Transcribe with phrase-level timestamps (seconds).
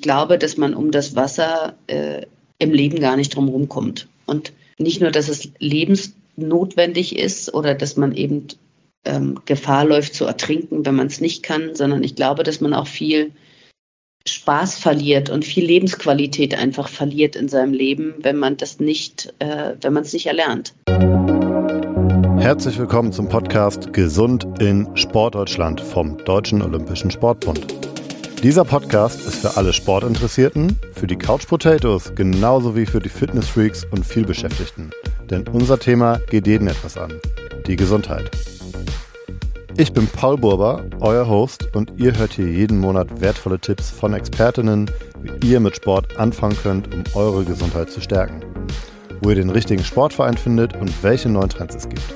[0.00, 2.22] ich glaube, dass man um das Wasser äh,
[2.58, 4.08] im Leben gar nicht drum kommt.
[4.24, 8.46] Und nicht nur, dass es lebensnotwendig ist oder dass man eben
[9.04, 12.72] ähm, Gefahr läuft zu ertrinken, wenn man es nicht kann, sondern ich glaube, dass man
[12.72, 13.32] auch viel
[14.26, 19.74] Spaß verliert und viel Lebensqualität einfach verliert in seinem Leben, wenn man das nicht, äh,
[19.82, 20.72] wenn man es nicht erlernt.
[22.38, 27.99] Herzlich willkommen zum Podcast Gesund in Sportdeutschland vom Deutschen Olympischen Sportbund.
[28.42, 33.84] Dieser Podcast ist für alle Sportinteressierten, für die Couch Potatoes genauso wie für die Fitnessfreaks
[33.90, 34.92] und vielbeschäftigten.
[35.28, 37.12] Denn unser Thema geht jeden etwas an.
[37.66, 38.30] Die Gesundheit.
[39.76, 44.14] Ich bin Paul Burber, euer Host, und ihr hört hier jeden Monat wertvolle Tipps von
[44.14, 44.90] Expertinnen,
[45.22, 48.40] wie ihr mit Sport anfangen könnt, um eure Gesundheit zu stärken.
[49.20, 52.14] Wo ihr den richtigen Sportverein findet und welche neuen Trends es gibt.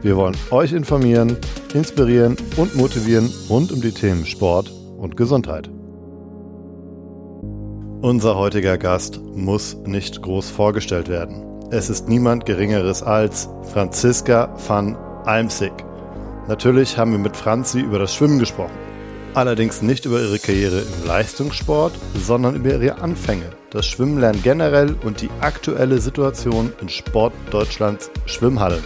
[0.00, 1.36] Wir wollen euch informieren,
[1.74, 5.70] inspirieren und motivieren rund um die Themen Sport, und Gesundheit.
[8.00, 11.44] Unser heutiger Gast muss nicht groß vorgestellt werden.
[11.70, 15.72] Es ist niemand Geringeres als Franziska van Almsig.
[16.46, 18.78] Natürlich haben wir mit Franzi über das Schwimmen gesprochen.
[19.34, 25.20] Allerdings nicht über ihre Karriere im Leistungssport, sondern über ihre Anfänge, das Schwimmenlernen generell und
[25.20, 28.82] die aktuelle Situation in Sport Deutschlands Schwimmhallen.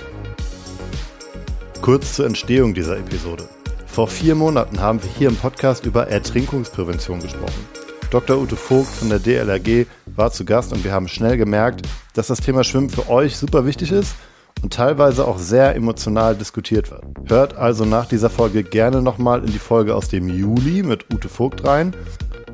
[1.83, 3.45] Kurz zur Entstehung dieser Episode.
[3.93, 7.69] Vor vier Monaten haben wir hier im Podcast über Ertrinkungsprävention gesprochen.
[8.11, 8.39] Dr.
[8.39, 12.41] Ute Vogt von der DLRG war zu Gast und wir haben schnell gemerkt, dass das
[12.41, 14.15] Thema Schwimmen für euch super wichtig ist
[14.63, 17.05] und teilweise auch sehr emotional diskutiert wird.
[17.29, 21.29] Hört also nach dieser Folge gerne nochmal in die Folge aus dem Juli mit Ute
[21.29, 21.95] Vogt rein.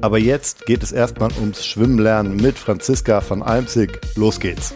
[0.00, 4.00] Aber jetzt geht es erstmal ums Schwimmenlernen mit Franziska von Almsig.
[4.16, 4.74] Los geht's!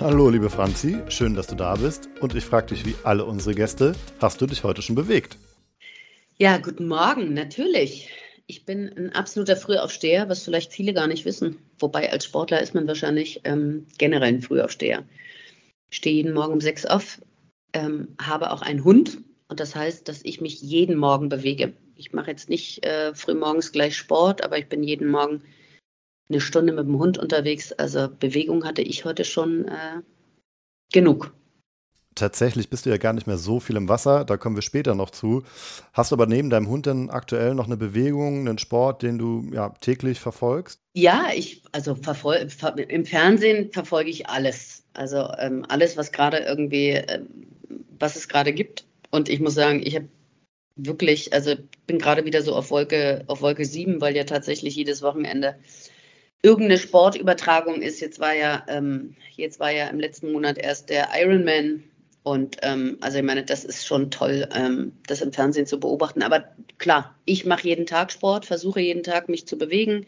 [0.00, 2.08] Hallo, liebe Franzi, schön, dass du da bist.
[2.22, 5.36] Und ich frage dich wie alle unsere Gäste, hast du dich heute schon bewegt?
[6.38, 8.08] Ja, guten Morgen, natürlich.
[8.46, 11.58] Ich bin ein absoluter Frühaufsteher, was vielleicht viele gar nicht wissen.
[11.78, 15.04] Wobei als Sportler ist man wahrscheinlich ähm, generell ein Frühaufsteher.
[15.90, 17.20] Ich stehe jeden Morgen um sechs auf,
[17.74, 19.18] ähm, habe auch einen Hund
[19.48, 21.74] und das heißt, dass ich mich jeden Morgen bewege.
[21.94, 25.42] Ich mache jetzt nicht äh, frühmorgens gleich Sport, aber ich bin jeden Morgen
[26.30, 27.72] eine Stunde mit dem Hund unterwegs.
[27.72, 30.00] Also Bewegung hatte ich heute schon äh,
[30.92, 31.32] genug.
[32.16, 34.94] Tatsächlich bist du ja gar nicht mehr so viel im Wasser, da kommen wir später
[34.94, 35.44] noch zu.
[35.92, 39.48] Hast du aber neben deinem Hund denn aktuell noch eine Bewegung, einen Sport, den du
[39.52, 40.80] ja, täglich verfolgst?
[40.94, 44.82] Ja, ich, also ver im Fernsehen verfolge ich alles.
[44.92, 47.20] Also ähm, alles, was gerade irgendwie, äh,
[47.98, 48.84] was es gerade gibt.
[49.10, 50.08] Und ich muss sagen, ich habe
[50.76, 51.54] wirklich, also
[51.86, 55.56] bin gerade wieder so auf Wolke, auf Wolke 7, weil ja tatsächlich jedes Wochenende
[56.42, 58.00] irgendeine Sportübertragung ist.
[58.00, 61.84] Jetzt war ja, ähm, jetzt war ja im letzten Monat erst der Ironman.
[62.22, 66.22] Und ähm, also ich meine, das ist schon toll, ähm, das im Fernsehen zu beobachten.
[66.22, 66.44] Aber
[66.78, 70.06] klar, ich mache jeden Tag Sport, versuche jeden Tag mich zu bewegen,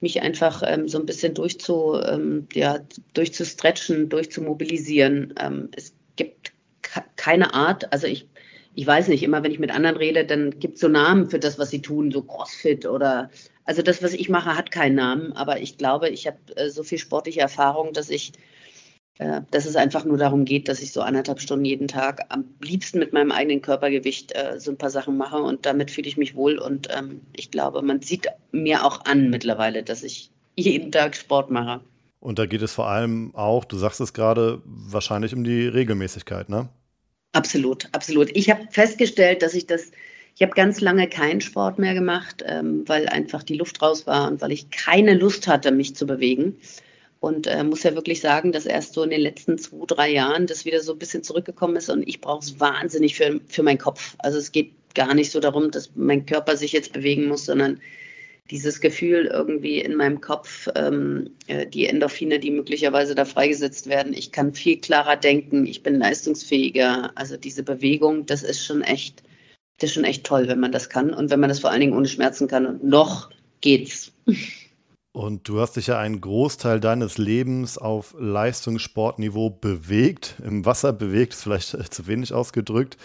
[0.00, 2.80] mich einfach ähm, so ein bisschen durchzu, ähm, ja,
[3.14, 5.34] durchzustretchen, durchzumobilisieren.
[5.38, 6.52] Ähm, es gibt
[7.16, 8.26] keine Art, also ich,
[8.76, 11.38] ich weiß nicht, immer wenn ich mit anderen rede, dann gibt es so Namen für
[11.38, 13.30] das, was sie tun, so CrossFit oder
[13.64, 16.82] also das, was ich mache, hat keinen Namen, aber ich glaube, ich habe äh, so
[16.82, 18.32] viel sportliche Erfahrung, dass ich,
[19.18, 22.44] äh, dass es einfach nur darum geht, dass ich so anderthalb Stunden jeden Tag am
[22.60, 26.18] liebsten mit meinem eigenen Körpergewicht äh, so ein paar Sachen mache und damit fühle ich
[26.18, 30.92] mich wohl und ähm, ich glaube, man sieht mir auch an mittlerweile, dass ich jeden
[30.92, 31.80] Tag Sport mache.
[32.20, 36.50] Und da geht es vor allem auch, du sagst es gerade, wahrscheinlich um die Regelmäßigkeit,
[36.50, 36.68] ne?
[37.36, 38.34] Absolut, absolut.
[38.34, 39.92] Ich habe festgestellt, dass ich das
[40.36, 44.28] ich habe ganz lange keinen Sport mehr gemacht, ähm, weil einfach die Luft raus war
[44.30, 46.58] und weil ich keine Lust hatte, mich zu bewegen.
[47.20, 50.46] Und äh, muss ja wirklich sagen, dass erst so in den letzten zwei, drei Jahren
[50.46, 53.78] das wieder so ein bisschen zurückgekommen ist und ich brauche es wahnsinnig für, für meinen
[53.78, 54.14] Kopf.
[54.18, 57.80] Also es geht gar nicht so darum, dass mein Körper sich jetzt bewegen muss, sondern
[58.50, 64.12] dieses Gefühl irgendwie in meinem Kopf, ähm, äh, die Endorphine, die möglicherweise da freigesetzt werden.
[64.12, 67.12] Ich kann viel klarer denken, ich bin leistungsfähiger.
[67.14, 69.22] Also diese Bewegung, das ist schon echt
[69.78, 71.80] das ist schon echt toll, wenn man das kann und wenn man das vor allen
[71.80, 72.66] Dingen ohne Schmerzen kann.
[72.66, 73.30] Und noch
[73.60, 74.12] geht's.
[75.16, 80.34] Und du hast dich ja einen Großteil deines Lebens auf Leistungssportniveau bewegt.
[80.44, 82.98] Im Wasser bewegt, ist vielleicht zu wenig ausgedrückt.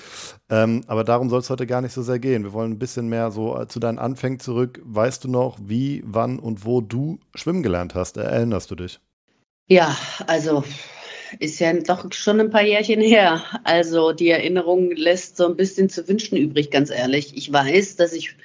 [0.49, 2.43] Ähm, aber darum soll es heute gar nicht so sehr gehen.
[2.43, 4.81] Wir wollen ein bisschen mehr so zu deinen Anfängen zurück.
[4.83, 8.17] Weißt du noch, wie, wann und wo du schwimmen gelernt hast?
[8.17, 8.99] Erinnerst du dich?
[9.69, 9.95] Ja,
[10.27, 10.65] also
[11.39, 13.41] ist ja doch schon ein paar Jährchen her.
[13.63, 17.37] Also die Erinnerung lässt so ein bisschen zu wünschen übrig, ganz ehrlich.
[17.37, 18.35] Ich weiß, dass ich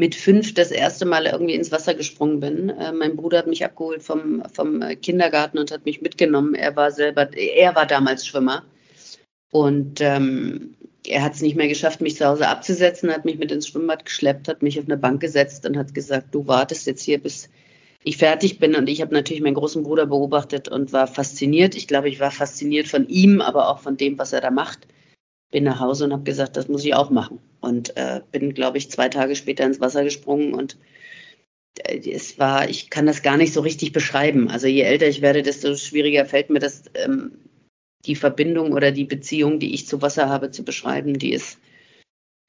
[0.00, 2.70] mit fünf das erste Mal irgendwie ins Wasser gesprungen bin.
[2.70, 6.54] Äh, mein Bruder hat mich abgeholt vom, vom Kindergarten und hat mich mitgenommen.
[6.54, 8.64] Er war selber, er war damals Schwimmer.
[9.50, 10.74] Und ähm,
[11.06, 14.06] er hat es nicht mehr geschafft, mich zu Hause abzusetzen, hat mich mit ins Schwimmbad
[14.06, 17.50] geschleppt, hat mich auf eine Bank gesetzt und hat gesagt, du wartest jetzt hier, bis
[18.02, 18.74] ich fertig bin.
[18.76, 21.74] Und ich habe natürlich meinen großen Bruder beobachtet und war fasziniert.
[21.74, 24.86] Ich glaube, ich war fasziniert von ihm, aber auch von dem, was er da macht.
[25.50, 27.40] Bin nach Hause und habe gesagt, das muss ich auch machen.
[27.60, 30.78] Und äh, bin, glaube ich, zwei Tage später ins Wasser gesprungen und
[31.78, 34.48] äh, es war, ich kann das gar nicht so richtig beschreiben.
[34.48, 37.32] Also je älter ich werde, desto schwieriger fällt mir das, ähm,
[38.06, 41.18] die Verbindung oder die Beziehung, die ich zu Wasser habe, zu beschreiben.
[41.18, 41.58] Die ist,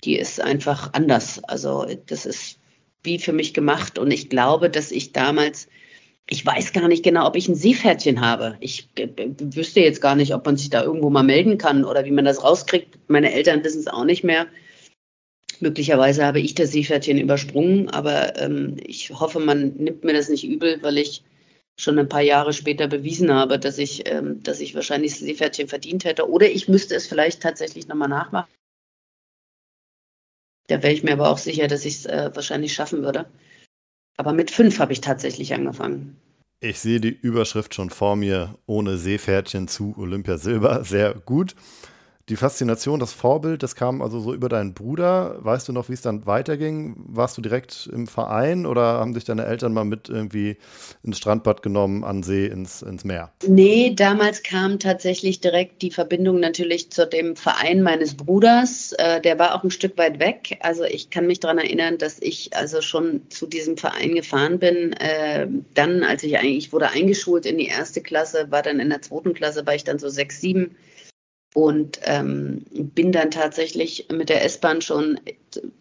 [0.03, 1.43] die ist einfach anders.
[1.43, 2.59] Also das ist
[3.03, 3.99] wie für mich gemacht.
[3.99, 5.67] Und ich glaube, dass ich damals,
[6.31, 8.55] ich weiß gar nicht genau, ob ich ein Seepferdchen habe.
[8.61, 12.05] Ich äh, wüsste jetzt gar nicht, ob man sich da irgendwo mal melden kann oder
[12.05, 12.97] wie man das rauskriegt.
[13.09, 14.47] Meine Eltern wissen es auch nicht mehr.
[15.59, 20.45] Möglicherweise habe ich das Seepferdchen übersprungen, aber ähm, ich hoffe, man nimmt mir das nicht
[20.45, 21.21] übel, weil ich
[21.77, 25.67] schon ein paar Jahre später bewiesen habe, dass ich, ähm, dass ich wahrscheinlich das Seepferdchen
[25.67, 26.29] verdient hätte.
[26.29, 28.49] Oder ich müsste es vielleicht tatsächlich nochmal nachmachen.
[30.67, 33.25] Da wäre ich mir aber auch sicher, dass ich es äh, wahrscheinlich schaffen würde.
[34.21, 36.15] Aber mit fünf habe ich tatsächlich angefangen.
[36.59, 40.83] Ich sehe die Überschrift schon vor mir, ohne Seepferdchen zu Olympia Silber.
[40.83, 41.55] Sehr gut
[42.31, 45.35] die Faszination, das Vorbild, das kam also so über deinen Bruder.
[45.39, 46.95] Weißt du noch, wie es dann weiterging?
[46.95, 50.55] Warst du direkt im Verein oder haben dich deine Eltern mal mit irgendwie
[51.03, 53.33] ins Strandbad genommen, an See, ins, ins Meer?
[53.45, 58.93] Nee, damals kam tatsächlich direkt die Verbindung natürlich zu dem Verein meines Bruders.
[58.93, 60.57] Äh, der war auch ein Stück weit weg.
[60.61, 64.93] Also ich kann mich daran erinnern, dass ich also schon zu diesem Verein gefahren bin.
[64.93, 69.01] Äh, dann, als ich eigentlich wurde eingeschult in die erste Klasse, war dann in der
[69.01, 70.77] zweiten Klasse, war ich dann so sechs, sieben
[71.53, 75.19] und ähm, bin dann tatsächlich mit der S-Bahn schon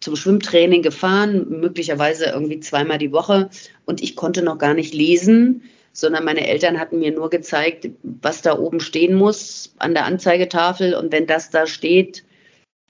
[0.01, 3.49] zum Schwimmtraining gefahren, möglicherweise irgendwie zweimal die Woche.
[3.85, 5.63] Und ich konnte noch gar nicht lesen,
[5.93, 10.93] sondern meine Eltern hatten mir nur gezeigt, was da oben stehen muss an der Anzeigetafel.
[10.93, 12.25] Und wenn das da steht,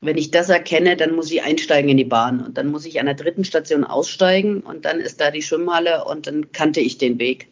[0.02, 2.44] wenn ich das erkenne, dann muss ich einsteigen in die Bahn.
[2.44, 6.06] Und dann muss ich an der dritten Station aussteigen und dann ist da die Schwimmhalle
[6.06, 7.51] und dann kannte ich den Weg.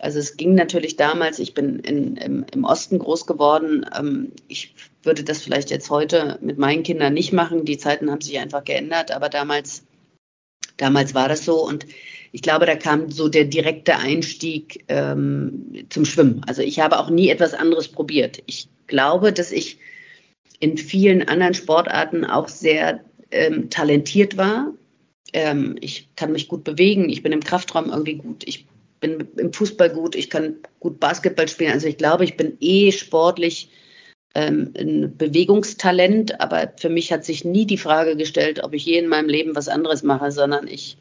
[0.00, 3.86] Also es ging natürlich damals, ich bin in, im, im, Osten groß geworden.
[3.96, 7.64] Ähm, ich würde das vielleicht jetzt heute mit meinen Kindern nicht machen.
[7.64, 9.84] Die Zeiten haben sich einfach geändert, aber damals,
[10.76, 11.64] damals war das so.
[11.64, 11.86] Und
[12.32, 16.42] ich glaube, da kam so der direkte Einstieg ähm, zum Schwimmen.
[16.48, 18.42] Also ich habe auch nie etwas anderes probiert.
[18.46, 19.78] Ich glaube, dass ich
[20.58, 24.72] in vielen anderen Sportarten auch sehr ähm, talentiert war.
[25.32, 28.66] Ähm, ich kann mich gut bewegen, ich bin im Kraftraum irgendwie gut, ich
[29.04, 31.72] bin im Fußball gut, ich kann gut Basketball spielen.
[31.72, 33.70] Also ich glaube, ich bin eh sportlich
[34.34, 38.98] ähm, ein Bewegungstalent, aber für mich hat sich nie die Frage gestellt, ob ich je
[38.98, 40.96] in meinem Leben was anderes mache, sondern ich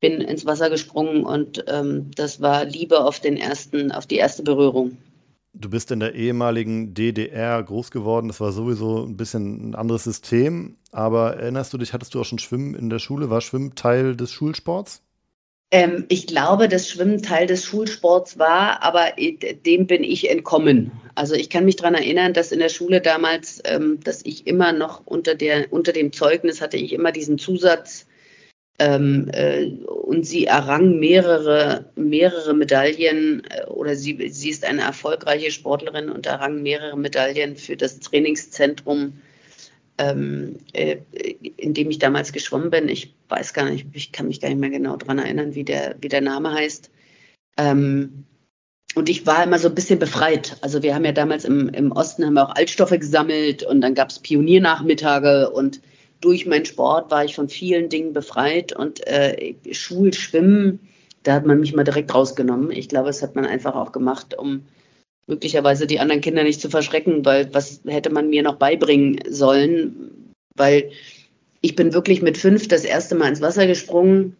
[0.00, 4.42] bin ins Wasser gesprungen und ähm, das war Liebe auf den ersten, auf die erste
[4.42, 4.98] Berührung.
[5.52, 8.28] Du bist in der ehemaligen DDR groß geworden.
[8.28, 10.76] Das war sowieso ein bisschen ein anderes System.
[10.92, 13.30] Aber erinnerst du dich, hattest du auch schon Schwimmen in der Schule?
[13.30, 15.02] War Schwimmen Teil des Schulsports?
[15.72, 19.12] Ähm, ich glaube, dass Schwimmen Teil des Schulsports war, aber
[19.64, 20.90] dem bin ich entkommen.
[21.14, 24.72] Also ich kann mich daran erinnern, dass in der Schule damals, ähm, dass ich immer
[24.72, 28.06] noch unter, der, unter dem Zeugnis hatte ich immer diesen Zusatz
[28.80, 35.50] ähm, äh, und sie errang mehrere, mehrere Medaillen äh, oder sie, sie ist eine erfolgreiche
[35.50, 39.20] Sportlerin und errang mehrere Medaillen für das Trainingszentrum
[40.00, 40.96] ähm, äh,
[41.58, 42.88] in dem ich damals geschwommen bin.
[42.88, 45.96] Ich weiß gar nicht, ich kann mich gar nicht mehr genau daran erinnern, wie der,
[46.00, 46.90] wie der Name heißt.
[47.58, 48.24] Ähm,
[48.94, 50.56] und ich war immer so ein bisschen befreit.
[50.62, 53.94] Also wir haben ja damals im, im Osten haben wir auch Altstoffe gesammelt und dann
[53.94, 55.80] gab es Pioniernachmittage und
[56.22, 60.80] durch meinen Sport war ich von vielen Dingen befreit und äh, Schulschwimmen,
[61.22, 62.70] da hat man mich mal direkt rausgenommen.
[62.70, 64.62] Ich glaube, das hat man einfach auch gemacht, um
[65.30, 70.32] möglicherweise die anderen Kinder nicht zu verschrecken, weil was hätte man mir noch beibringen sollen?
[70.56, 70.90] Weil
[71.62, 74.36] ich bin wirklich mit fünf das erste Mal ins Wasser gesprungen,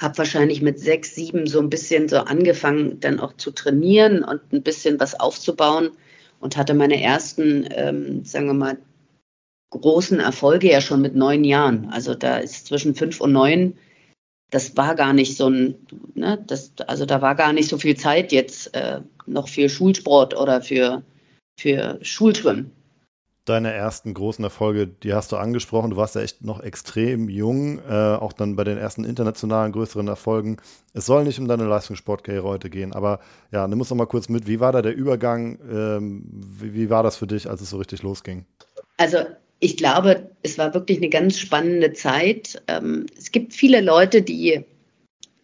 [0.00, 4.40] habe wahrscheinlich mit sechs, sieben so ein bisschen so angefangen, dann auch zu trainieren und
[4.52, 5.90] ein bisschen was aufzubauen
[6.40, 8.78] und hatte meine ersten, ähm, sagen wir mal,
[9.70, 11.88] großen Erfolge ja schon mit neun Jahren.
[11.90, 13.74] Also da ist zwischen fünf und neun
[14.52, 15.74] das war gar nicht so ein,
[16.14, 20.36] ne, das, also da war gar nicht so viel Zeit jetzt äh, noch für Schulsport
[20.36, 21.02] oder für,
[21.58, 22.70] für Schulschwimmen.
[23.46, 25.90] Deine ersten großen Erfolge, die hast du angesprochen.
[25.90, 30.06] Du warst ja echt noch extrem jung, äh, auch dann bei den ersten internationalen größeren
[30.06, 30.58] Erfolgen.
[30.92, 34.28] Es soll nicht um deine Leistungssportkarriere heute gehen, aber ja, nimm uns noch mal kurz
[34.28, 34.46] mit.
[34.46, 35.58] Wie war da der Übergang?
[35.68, 38.44] Ähm, wie, wie war das für dich, als es so richtig losging?
[38.98, 39.18] Also
[39.62, 42.60] ich glaube, es war wirklich eine ganz spannende Zeit.
[42.66, 44.64] Ähm, es gibt viele Leute, die,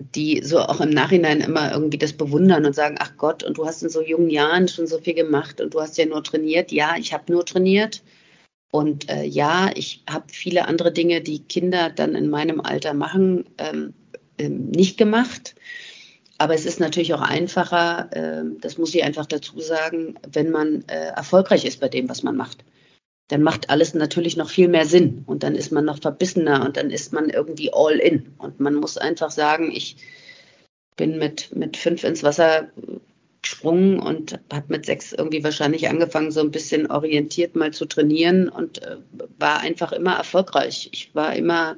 [0.00, 3.64] die so auch im Nachhinein immer irgendwie das bewundern und sagen, ach Gott, und du
[3.64, 6.72] hast in so jungen Jahren schon so viel gemacht und du hast ja nur trainiert.
[6.72, 8.02] Ja, ich habe nur trainiert.
[8.72, 13.44] Und äh, ja, ich habe viele andere Dinge, die Kinder dann in meinem Alter machen,
[13.58, 13.94] ähm,
[14.36, 15.54] ähm, nicht gemacht.
[16.38, 20.82] Aber es ist natürlich auch einfacher, äh, das muss ich einfach dazu sagen, wenn man
[20.88, 22.64] äh, erfolgreich ist bei dem, was man macht.
[23.28, 26.76] Dann macht alles natürlich noch viel mehr Sinn und dann ist man noch verbissener und
[26.76, 28.34] dann ist man irgendwie all in.
[28.38, 29.96] Und man muss einfach sagen, ich
[30.96, 32.68] bin mit, mit fünf ins Wasser
[33.42, 38.48] gesprungen und habe mit sechs irgendwie wahrscheinlich angefangen, so ein bisschen orientiert mal zu trainieren
[38.48, 38.96] und äh,
[39.38, 40.88] war einfach immer erfolgreich.
[40.92, 41.76] Ich war immer,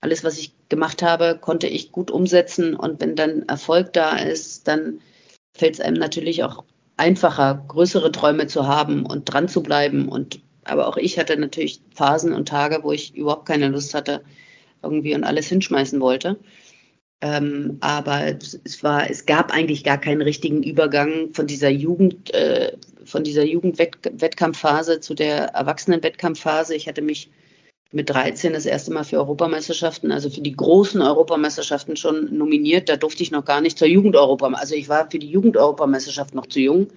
[0.00, 4.68] alles, was ich gemacht habe, konnte ich gut umsetzen und wenn dann Erfolg da ist,
[4.68, 5.00] dann
[5.56, 6.64] fällt es einem natürlich auch
[6.96, 10.08] einfacher, größere Träume zu haben und dran zu bleiben.
[10.08, 14.22] Und aber auch ich hatte natürlich Phasen und Tage, wo ich überhaupt keine Lust hatte,
[14.82, 16.38] irgendwie und alles hinschmeißen wollte.
[17.20, 22.76] Ähm, aber es war, es gab eigentlich gar keinen richtigen Übergang von dieser Jugend, äh,
[23.04, 26.76] von dieser Jugendwettkampfphase zu der Erwachsenenwettkampfphase.
[26.76, 27.28] Ich hatte mich
[27.90, 32.88] mit 13 das erste Mal für Europameisterschaften, also für die großen Europameisterschaften schon nominiert.
[32.88, 34.72] Da durfte ich noch gar nicht zur Jugendeuropameisterschaft.
[34.72, 36.88] Also ich war für die Jugendeuropameisterschaft noch zu jung,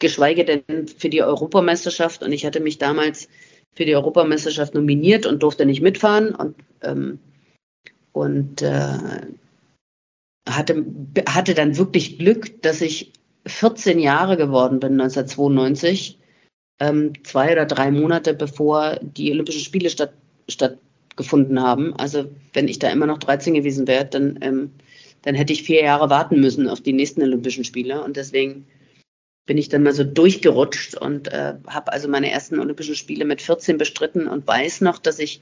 [0.00, 2.22] geschweige denn für die Europameisterschaft.
[2.22, 3.28] Und ich hatte mich damals
[3.74, 6.34] für die Europameisterschaft nominiert und durfte nicht mitfahren.
[6.34, 7.20] Und, ähm,
[8.12, 8.98] und äh,
[10.48, 10.84] hatte,
[11.28, 13.12] hatte dann wirklich Glück, dass ich
[13.46, 16.18] 14 Jahre geworden bin, 1992,
[16.80, 20.12] ähm, zwei oder drei Monate bevor die Olympischen Spiele statt,
[20.48, 21.94] stattgefunden haben.
[21.94, 24.70] Also wenn ich da immer noch 13 gewesen wäre, dann, ähm,
[25.22, 28.02] dann hätte ich vier Jahre warten müssen auf die nächsten Olympischen Spiele.
[28.02, 28.66] Und deswegen
[29.46, 33.42] bin ich dann mal so durchgerutscht und äh, habe also meine ersten Olympischen Spiele mit
[33.42, 35.40] 14 bestritten und weiß noch, dass ich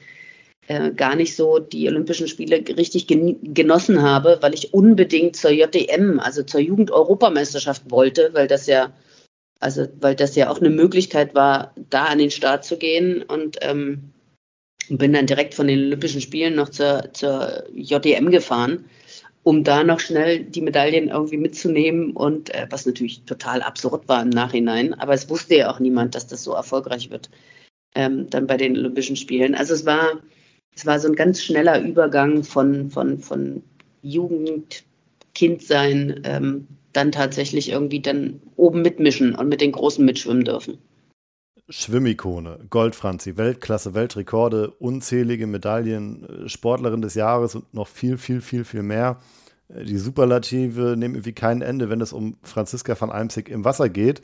[0.69, 6.21] äh, gar nicht so die Olympischen Spiele richtig genossen habe, weil ich unbedingt zur JDM,
[6.21, 8.93] also zur Jugend-Europameisterschaft wollte, weil das ja,
[9.61, 13.59] also weil das ja auch eine Möglichkeit war, da an den Start zu gehen und
[13.63, 14.13] ähm,
[14.91, 18.85] bin dann direkt von den Olympischen Spielen noch zur, zur JDM gefahren,
[19.43, 24.23] um da noch schnell die Medaillen irgendwie mitzunehmen und äh, was natürlich total absurd war
[24.23, 27.31] im Nachhinein, aber es wusste ja auch niemand, dass das so erfolgreich wird.
[27.95, 29.55] Ähm, dann bei den Olympischen Spielen.
[29.55, 30.21] Also es war
[30.79, 33.65] es war so ein ganz schneller Übergang von, von, von
[34.03, 34.85] Jugend,
[35.35, 40.79] Kindsein, ähm, dann tatsächlich irgendwie dann oben mitmischen und mit den Großen mitschwimmen dürfen.
[41.69, 48.65] Schwimmikone, Goldfranzi, Weltklasse, Weltrekorde, unzählige Medaillen, äh, Sportlerin des Jahres und noch viel, viel, viel,
[48.65, 49.19] viel mehr.
[49.69, 53.89] Äh, die Superlative nehmen irgendwie kein Ende, wenn es um Franziska van Eimsig im Wasser
[53.89, 54.23] geht.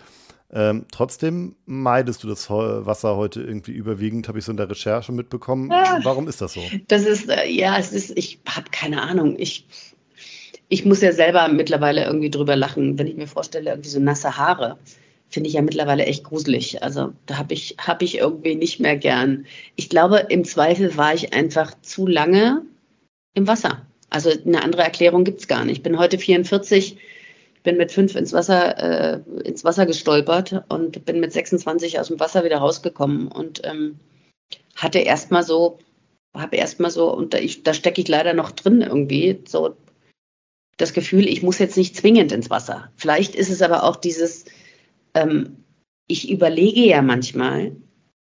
[0.53, 5.11] Ähm, trotzdem meidest du das Wasser heute irgendwie überwiegend, habe ich so in der Recherche
[5.11, 5.71] mitbekommen.
[5.73, 6.61] Ah, Warum ist das so?
[6.89, 9.35] Das ist, äh, ja, es ist, ich habe keine Ahnung.
[9.39, 9.67] Ich,
[10.69, 14.37] ich muss ja selber mittlerweile irgendwie drüber lachen, wenn ich mir vorstelle, irgendwie so nasse
[14.39, 14.79] Haare.
[15.35, 16.85] Finde ich ja mittlerweile echt gruselig.
[16.85, 19.47] Also da habe ich, hab ich irgendwie nicht mehr gern.
[19.75, 22.63] Ich glaube, im Zweifel war ich einfach zu lange
[23.35, 23.85] im Wasser.
[24.11, 25.79] Also eine andere Erklärung gibt es gar nicht.
[25.79, 26.99] Ich bin heute 44
[27.65, 32.21] bin mit fünf ins Wasser, äh, ins Wasser gestolpert und bin mit 26 aus dem
[32.21, 33.99] Wasser wieder rausgekommen und ähm,
[34.77, 35.79] hatte erstmal so,
[36.33, 39.75] habe erstmal so, und da, da stecke ich leider noch drin irgendwie, so
[40.77, 42.93] das Gefühl, ich muss jetzt nicht zwingend ins Wasser.
[42.95, 44.45] Vielleicht ist es aber auch dieses,
[45.15, 45.65] ähm,
[46.07, 47.77] ich überlege ja manchmal,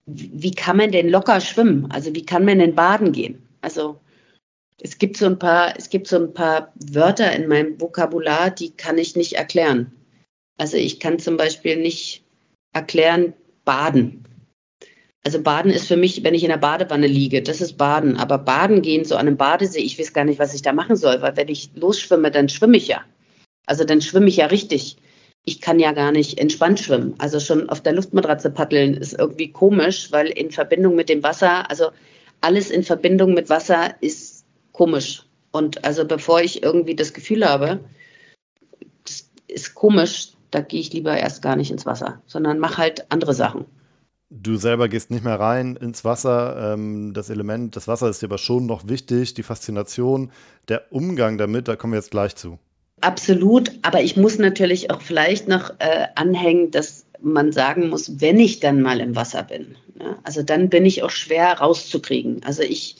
[0.05, 1.91] wie kann man denn locker schwimmen?
[1.91, 3.47] Also wie kann man denn baden gehen?
[3.61, 3.99] Also
[4.81, 8.71] es gibt so ein paar, es gibt so ein paar Wörter in meinem Vokabular, die
[8.71, 9.91] kann ich nicht erklären.
[10.57, 12.23] Also ich kann zum Beispiel nicht
[12.73, 13.33] erklären
[13.65, 14.25] Baden.
[15.23, 18.15] Also Baden ist für mich, wenn ich in der Badewanne liege, das ist Baden.
[18.17, 20.95] Aber Baden gehen so an einem Badesee, ich weiß gar nicht, was ich da machen
[20.95, 23.03] soll, weil wenn ich losschwimme, dann schwimme ich ja.
[23.65, 24.97] Also dann schwimme ich ja richtig.
[25.49, 27.15] Ich kann ja gar nicht entspannt schwimmen.
[27.17, 31.67] Also schon auf der Luftmatratze paddeln ist irgendwie komisch, weil in Verbindung mit dem Wasser,
[31.71, 31.89] also
[32.39, 35.25] alles in Verbindung mit Wasser ist komisch.
[35.49, 37.79] Und also bevor ich irgendwie das Gefühl habe,
[39.03, 43.11] das ist komisch, da gehe ich lieber erst gar nicht ins Wasser, sondern mache halt
[43.11, 43.65] andere Sachen.
[44.29, 46.73] Du selber gehst nicht mehr rein ins Wasser.
[46.73, 49.33] Ähm, das Element, das Wasser ist dir aber schon noch wichtig.
[49.33, 50.31] Die Faszination,
[50.67, 52.59] der Umgang damit, da kommen wir jetzt gleich zu.
[53.01, 58.39] Absolut, aber ich muss natürlich auch vielleicht noch äh, anhängen, dass man sagen muss, wenn
[58.39, 62.43] ich dann mal im Wasser bin, ne, also dann bin ich auch schwer rauszukriegen.
[62.43, 62.95] Also ich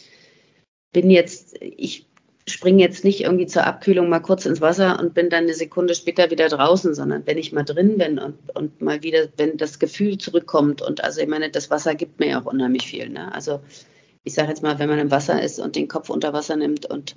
[0.91, 2.05] bin jetzt, ich
[2.47, 5.95] springe jetzt nicht irgendwie zur Abkühlung mal kurz ins Wasser und bin dann eine Sekunde
[5.95, 9.79] später wieder draußen, sondern wenn ich mal drin bin und, und mal wieder, wenn das
[9.79, 13.09] Gefühl zurückkommt und also ich meine, das Wasser gibt mir ja auch unheimlich viel.
[13.09, 13.33] Ne?
[13.33, 13.61] Also
[14.23, 16.85] ich sage jetzt mal, wenn man im Wasser ist und den Kopf unter Wasser nimmt
[16.85, 17.15] und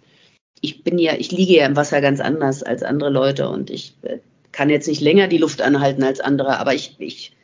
[0.61, 3.97] ich bin ja, ich liege ja im Wasser ganz anders als andere Leute und ich
[4.02, 4.18] äh,
[4.52, 7.35] kann jetzt nicht länger die Luft anhalten als andere, aber ich, ich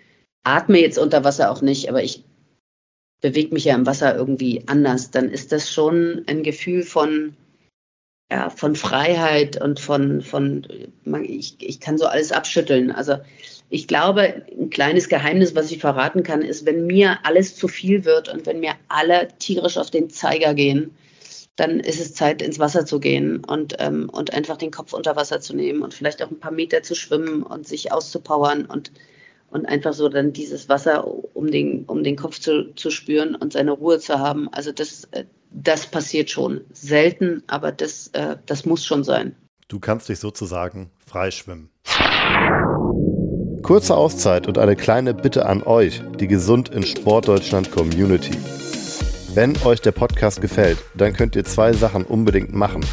[0.44, 2.24] atme jetzt unter Wasser auch nicht, aber ich
[3.20, 7.34] bewege mich ja im Wasser irgendwie anders, dann ist das schon ein Gefühl von,
[8.30, 10.66] ja, von Freiheit und von, von
[11.24, 12.92] ich, ich kann so alles abschütteln.
[12.92, 13.16] Also
[13.70, 18.04] ich glaube, ein kleines Geheimnis, was ich verraten kann, ist, wenn mir alles zu viel
[18.04, 20.94] wird und wenn mir alle tierisch auf den Zeiger gehen,
[21.58, 25.16] dann ist es Zeit, ins Wasser zu gehen und, ähm, und einfach den Kopf unter
[25.16, 28.92] Wasser zu nehmen und vielleicht auch ein paar Meter zu schwimmen und sich auszupowern und,
[29.50, 33.52] und einfach so dann dieses Wasser um den, um den Kopf zu, zu spüren und
[33.52, 34.48] seine Ruhe zu haben.
[34.52, 36.60] Also das, äh, das passiert schon.
[36.72, 39.34] Selten, aber das, äh, das muss schon sein.
[39.66, 41.70] Du kannst dich sozusagen freischwimmen.
[43.64, 48.38] Kurze Auszeit und eine kleine Bitte an euch, die Gesund in Sportdeutschland Community.
[49.35, 52.85] Wenn euch der Podcast gefällt, dann könnt ihr zwei Sachen unbedingt machen.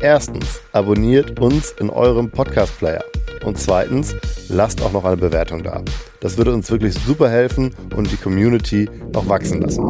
[0.00, 3.04] Erstens, abonniert uns in eurem Podcast-Player.
[3.44, 4.16] Und zweitens,
[4.48, 5.82] lasst auch noch eine Bewertung da.
[6.20, 9.84] Das würde uns wirklich super helfen und die Community auch wachsen lassen.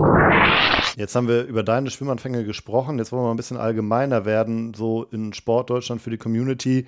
[0.97, 2.99] Jetzt haben wir über deine Schwimmanfänge gesprochen.
[2.99, 6.87] Jetzt wollen wir mal ein bisschen allgemeiner werden, so in Sportdeutschland für die Community.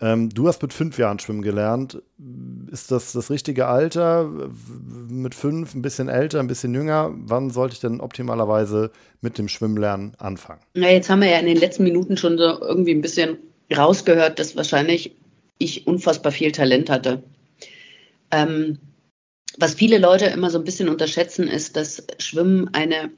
[0.00, 2.02] Ähm, du hast mit fünf Jahren schwimmen gelernt.
[2.70, 4.30] Ist das das richtige Alter?
[5.08, 7.12] Mit fünf, ein bisschen älter, ein bisschen jünger?
[7.14, 10.60] Wann sollte ich denn optimalerweise mit dem Schwimmlernen anfangen?
[10.74, 13.38] Na, jetzt haben wir ja in den letzten Minuten schon so irgendwie ein bisschen
[13.74, 15.14] rausgehört, dass wahrscheinlich
[15.58, 17.22] ich unfassbar viel Talent hatte.
[18.30, 18.78] Ähm,
[19.58, 23.10] was viele Leute immer so ein bisschen unterschätzen, ist, dass Schwimmen eine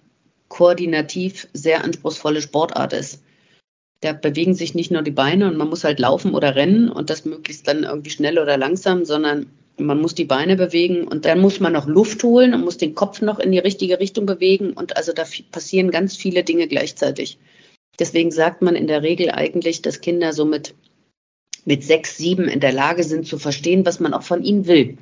[0.48, 3.22] koordinativ sehr anspruchsvolle Sportart ist
[4.00, 7.10] da bewegen sich nicht nur die Beine und man muss halt laufen oder rennen und
[7.10, 9.46] das möglichst dann irgendwie schnell oder langsam, sondern
[9.78, 12.94] man muss die Beine bewegen und dann muss man noch Luft holen und muss den
[12.94, 17.38] Kopf noch in die richtige Richtung bewegen und also da passieren ganz viele Dinge gleichzeitig.
[17.98, 20.74] Deswegen sagt man in der Regel eigentlich, dass Kinder so mit,
[21.64, 24.98] mit sechs, sieben in der Lage sind zu verstehen, was man auch von ihnen will.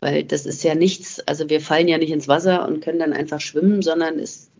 [0.00, 3.12] Weil das ist ja nichts, also wir fallen ja nicht ins Wasser und können dann
[3.12, 4.50] einfach schwimmen, sondern es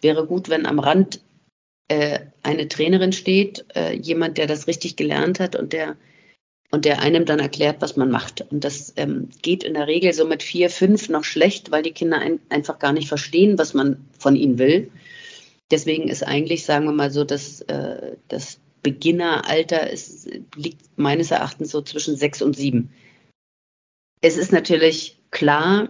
[0.00, 1.20] wäre gut, wenn am Rand
[1.90, 5.96] äh, eine Trainerin steht, äh, jemand, der das richtig gelernt hat und der
[6.70, 8.42] und der einem dann erklärt, was man macht.
[8.52, 11.90] Und das ähm, geht in der Regel so mit vier, fünf noch schlecht, weil die
[11.90, 14.92] Kinder ein, einfach gar nicht verstehen, was man von ihnen will.
[15.72, 21.72] Deswegen ist eigentlich, sagen wir mal so, dass äh, das Beginneralter ist, liegt meines Erachtens
[21.72, 22.92] so zwischen sechs und sieben.
[24.20, 25.88] Es ist natürlich klar,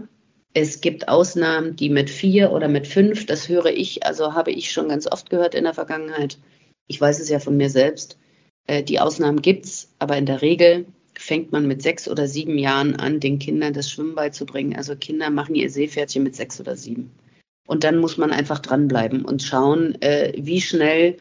[0.52, 4.72] es gibt Ausnahmen, die mit vier oder mit fünf, das höre ich, also habe ich
[4.72, 6.38] schon ganz oft gehört in der Vergangenheit.
[6.88, 8.18] Ich weiß es ja von mir selbst.
[8.66, 10.86] Äh, die Ausnahmen gibt's, aber in der Regel
[11.16, 14.74] fängt man mit sechs oder sieben Jahren an, den Kindern das Schwimmen beizubringen.
[14.74, 17.12] Also Kinder machen ihr Seepferdchen mit sechs oder sieben.
[17.68, 21.18] Und dann muss man einfach dranbleiben und schauen, äh, wie schnell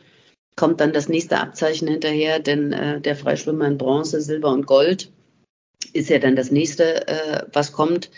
[0.56, 5.12] kommt dann das nächste Abzeichen hinterher, denn äh, der Freischwimmer in Bronze, Silber und Gold
[5.94, 7.06] ist ja dann das nächste,
[7.54, 8.12] was kommt.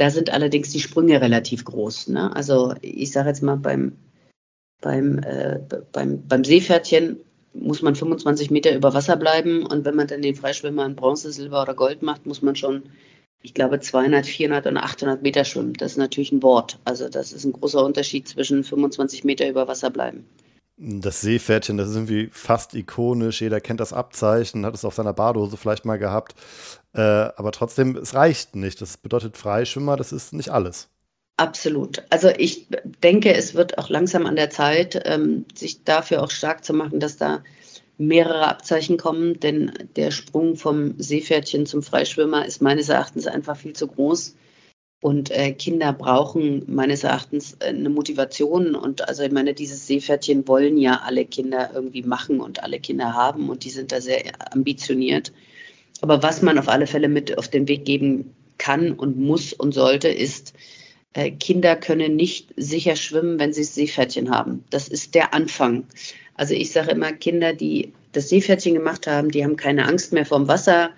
[0.00, 2.08] Da sind allerdings die Sprünge relativ groß.
[2.08, 2.34] Ne?
[2.34, 3.92] Also ich sage jetzt mal beim,
[4.80, 5.60] beim, äh,
[5.92, 7.18] beim, beim Seepferdchen
[7.52, 11.30] muss man 25 Meter über Wasser bleiben und wenn man dann den Freischwimmer in Bronze,
[11.32, 12.84] Silber oder Gold macht, muss man schon,
[13.42, 15.74] ich glaube, 200, 400 und 800 Meter schwimmen.
[15.74, 16.78] Das ist natürlich ein Wort.
[16.86, 20.24] Also das ist ein großer Unterschied zwischen 25 Meter über Wasser bleiben.
[20.82, 23.42] Das Seepferdchen, das ist irgendwie fast ikonisch.
[23.42, 26.34] Jeder kennt das Abzeichen, hat es auf seiner Badehose vielleicht mal gehabt.
[26.92, 28.80] Äh, aber trotzdem, es reicht nicht.
[28.80, 30.88] Das bedeutet Freischwimmer, das ist nicht alles.
[31.36, 32.02] Absolut.
[32.10, 32.66] Also ich
[33.02, 37.00] denke, es wird auch langsam an der Zeit, ähm, sich dafür auch stark zu machen,
[37.00, 37.42] dass da
[37.96, 43.74] mehrere Abzeichen kommen, denn der Sprung vom Seepferdchen zum Freischwimmer ist meines Erachtens einfach viel
[43.74, 44.36] zu groß.
[45.02, 48.74] Und äh, Kinder brauchen meines Erachtens äh, eine Motivation.
[48.74, 53.14] Und also ich meine, dieses Seepferdchen wollen ja alle Kinder irgendwie machen und alle Kinder
[53.14, 54.22] haben und die sind da sehr
[54.52, 55.32] ambitioniert.
[56.00, 59.72] Aber was man auf alle Fälle mit auf den Weg geben kann und muss und
[59.72, 60.54] sollte, ist,
[61.12, 64.64] äh, Kinder können nicht sicher schwimmen, wenn sie das Seepferdchen haben.
[64.70, 65.84] Das ist der Anfang.
[66.34, 70.26] Also ich sage immer, Kinder, die das Seepferdchen gemacht haben, die haben keine Angst mehr
[70.26, 70.90] vorm Wasser.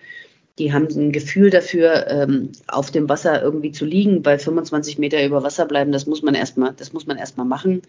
[0.58, 5.24] Die haben ein Gefühl dafür, ähm, auf dem Wasser irgendwie zu liegen, bei 25 Meter
[5.24, 5.92] über Wasser bleiben.
[5.92, 7.82] Das muss man erstmal, das muss man erstmal machen.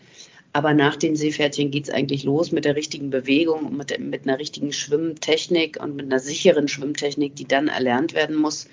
[0.56, 4.38] Aber nach den Seepferdchen geht es eigentlich los mit der richtigen Bewegung, mit, mit einer
[4.38, 8.70] richtigen Schwimmtechnik und mit einer sicheren Schwimmtechnik, die dann erlernt werden muss.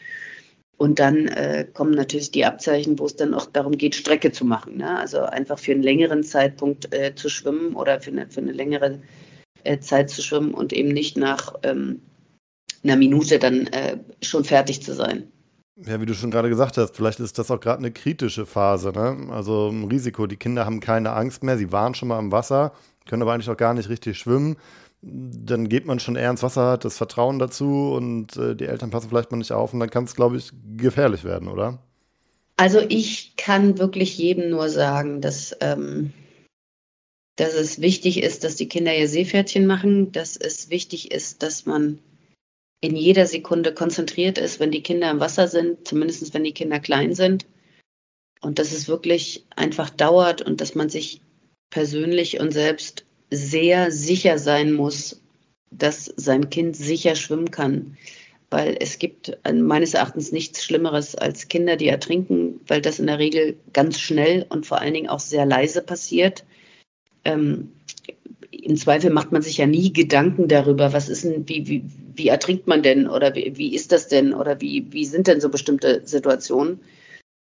[0.77, 4.45] Und dann äh, kommen natürlich die Abzeichen, wo es dann auch darum geht, Strecke zu
[4.45, 4.77] machen.
[4.79, 4.99] Ne?
[4.99, 8.99] Also einfach für einen längeren Zeitpunkt äh, zu schwimmen oder für eine, für eine längere
[9.65, 12.01] äh, Zeit zu schwimmen und eben nicht nach ähm,
[12.83, 15.31] einer Minute dann äh, schon fertig zu sein.
[15.87, 18.91] Ja, wie du schon gerade gesagt hast, vielleicht ist das auch gerade eine kritische Phase.
[18.91, 19.29] Ne?
[19.31, 20.27] Also ein Risiko.
[20.27, 21.57] Die Kinder haben keine Angst mehr.
[21.57, 22.73] Sie waren schon mal im Wasser,
[23.07, 24.57] können aber eigentlich auch gar nicht richtig schwimmen.
[25.03, 28.91] Dann geht man schon eher ins Wasser, hat das Vertrauen dazu und äh, die Eltern
[28.91, 31.79] passen vielleicht mal nicht auf und dann kann es, glaube ich, gefährlich werden, oder?
[32.59, 36.13] Also ich kann wirklich jedem nur sagen, dass, ähm,
[37.37, 41.65] dass es wichtig ist, dass die Kinder ihr Seepferdchen machen, dass es wichtig ist, dass
[41.65, 41.99] man
[42.81, 46.81] in jeder Sekunde konzentriert ist, wenn die Kinder im Wasser sind, zumindest wenn die Kinder
[46.81, 47.47] klein sind.
[48.41, 51.21] Und dass es wirklich einfach dauert und dass man sich
[51.69, 55.21] persönlich und selbst sehr sicher sein muss,
[55.71, 57.97] dass sein Kind sicher schwimmen kann
[58.51, 63.07] weil es gibt äh, meines Erachtens nichts Schlimmeres als Kinder, die ertrinken, weil das in
[63.07, 66.45] der Regel ganz schnell und vor allen Dingen auch sehr leise passiert.
[67.25, 67.71] Ähm,
[68.51, 71.85] Im Zweifel macht man sich ja nie Gedanken darüber, was ist denn, wie, wie,
[72.21, 75.41] wie ertrinkt man denn oder wie, wie ist das denn oder wie, wie sind denn
[75.41, 76.81] so bestimmte Situationen,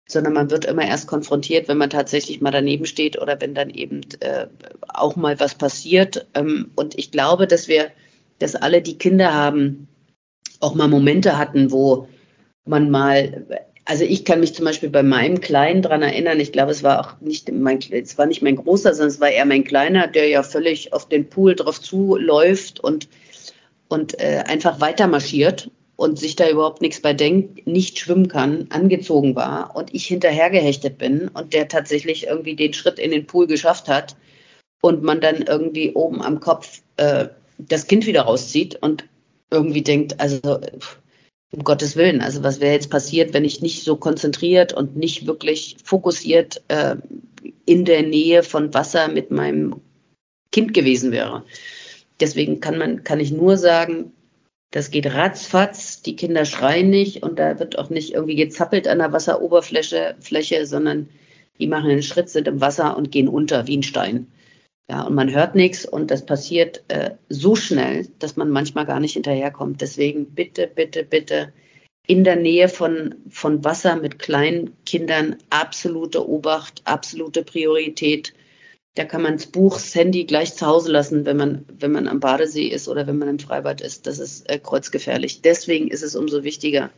[0.09, 3.71] sondern man wird immer erst konfrontiert, wenn man tatsächlich mal daneben steht oder wenn dann
[3.71, 4.47] eben äh,
[4.87, 6.29] auch mal was passiert.
[6.35, 7.91] Ähm, und ich glaube, dass wir,
[8.39, 9.89] dass alle, die Kinder haben,
[10.61, 12.09] auch mal Momente hatten, wo
[12.65, 13.45] man mal,
[13.85, 17.01] also ich kann mich zum Beispiel bei meinem Kleinen dran erinnern, ich glaube, es war
[17.01, 20.29] auch nicht mein, es war nicht mein großer, sondern es war eher mein Kleiner, der
[20.29, 23.09] ja völlig auf den Pool drauf zuläuft und,
[23.93, 28.69] und äh, einfach weiter marschiert und sich da überhaupt nichts bei denkt, nicht schwimmen kann,
[28.71, 33.47] angezogen war und ich hinterhergehechtet bin und der tatsächlich irgendwie den Schritt in den Pool
[33.47, 34.17] geschafft hat
[34.81, 37.29] und man dann irgendwie oben am Kopf äh,
[37.59, 39.05] das Kind wieder rauszieht und
[39.51, 40.41] irgendwie denkt, also
[41.53, 45.27] um Gottes Willen, also was wäre jetzt passiert, wenn ich nicht so konzentriert und nicht
[45.27, 46.97] wirklich fokussiert äh,
[47.67, 49.83] in der Nähe von Wasser mit meinem
[50.51, 51.45] Kind gewesen wäre.
[52.21, 54.13] Deswegen kann man, kann ich nur sagen,
[54.71, 58.99] das geht ratzfatz, die Kinder schreien nicht und da wird auch nicht irgendwie gezappelt an
[58.99, 61.09] der Wasseroberfläche, Fläche, sondern
[61.59, 64.29] die machen einen Schritt, sind im Wasser und gehen unter wie ein Stein.
[64.91, 68.99] Ja, und man hört nichts und das passiert äh, so schnell, dass man manchmal gar
[68.99, 69.81] nicht hinterherkommt.
[69.81, 71.53] Deswegen bitte, bitte, bitte
[72.07, 78.35] in der Nähe von, von Wasser mit kleinen Kindern absolute Obacht, absolute Priorität.
[78.95, 82.09] Da kann man das Buch, das Handy gleich zu Hause lassen, wenn man, wenn man
[82.09, 84.07] am Badesee ist oder wenn man im Freibad ist.
[84.07, 85.41] Das ist äh, kreuzgefährlich.
[85.41, 86.91] Deswegen ist es umso wichtiger,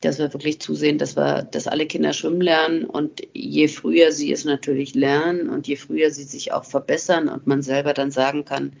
[0.00, 4.32] dass wir wirklich zusehen, dass wir, dass alle Kinder schwimmen lernen und je früher sie
[4.32, 8.44] es natürlich lernen und je früher sie sich auch verbessern und man selber dann sagen
[8.44, 8.74] kann,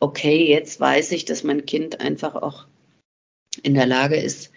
[0.00, 2.66] okay, jetzt weiß ich, dass mein Kind einfach auch
[3.62, 4.50] in der Lage ist,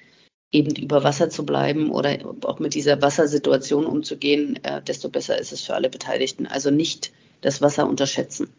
[0.52, 5.52] eben über Wasser zu bleiben oder auch mit dieser Wassersituation umzugehen, äh, desto besser ist
[5.52, 6.48] es für alle Beteiligten.
[6.48, 8.50] Also nicht das Wasser unterschätzen.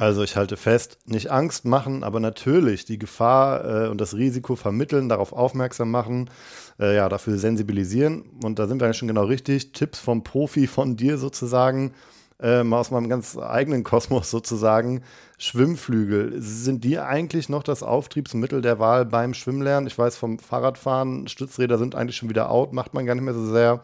[0.00, 4.56] Also ich halte fest, nicht Angst machen, aber natürlich die Gefahr äh, und das Risiko
[4.56, 6.30] vermitteln, darauf aufmerksam machen,
[6.78, 8.24] äh, ja, dafür sensibilisieren.
[8.42, 9.72] Und da sind wir eigentlich schon genau richtig.
[9.72, 11.92] Tipps vom Profi, von dir sozusagen,
[12.40, 15.02] äh, mal aus meinem ganz eigenen Kosmos sozusagen.
[15.36, 19.86] Schwimmflügel, sind die eigentlich noch das Auftriebsmittel der Wahl beim Schwimmlernen?
[19.86, 23.34] Ich weiß vom Fahrradfahren, Stützräder sind eigentlich schon wieder out, macht man gar nicht mehr
[23.34, 23.82] so sehr.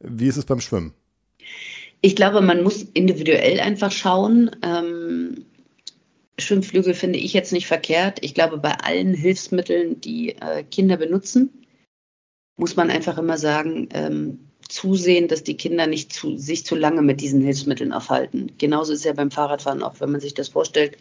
[0.00, 0.94] Wie ist es beim Schwimmen?
[2.00, 4.50] Ich glaube, man muss individuell einfach schauen.
[4.62, 5.46] Ähm,
[6.38, 8.18] Schwimmflügel finde ich jetzt nicht verkehrt.
[8.22, 11.66] Ich glaube, bei allen Hilfsmitteln, die äh, Kinder benutzen,
[12.56, 17.02] muss man einfach immer sagen, ähm, zusehen, dass die Kinder nicht zu, sich zu lange
[17.02, 18.52] mit diesen Hilfsmitteln aufhalten.
[18.58, 20.98] Genauso ist es ja beim Fahrradfahren auch, wenn man sich das vorstellt.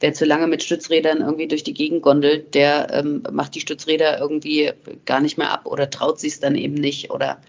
[0.00, 4.20] Wer zu lange mit Stützrädern irgendwie durch die Gegend gondelt, der ähm, macht die Stützräder
[4.20, 4.70] irgendwie
[5.04, 7.40] gar nicht mehr ab oder traut sich es dann eben nicht oder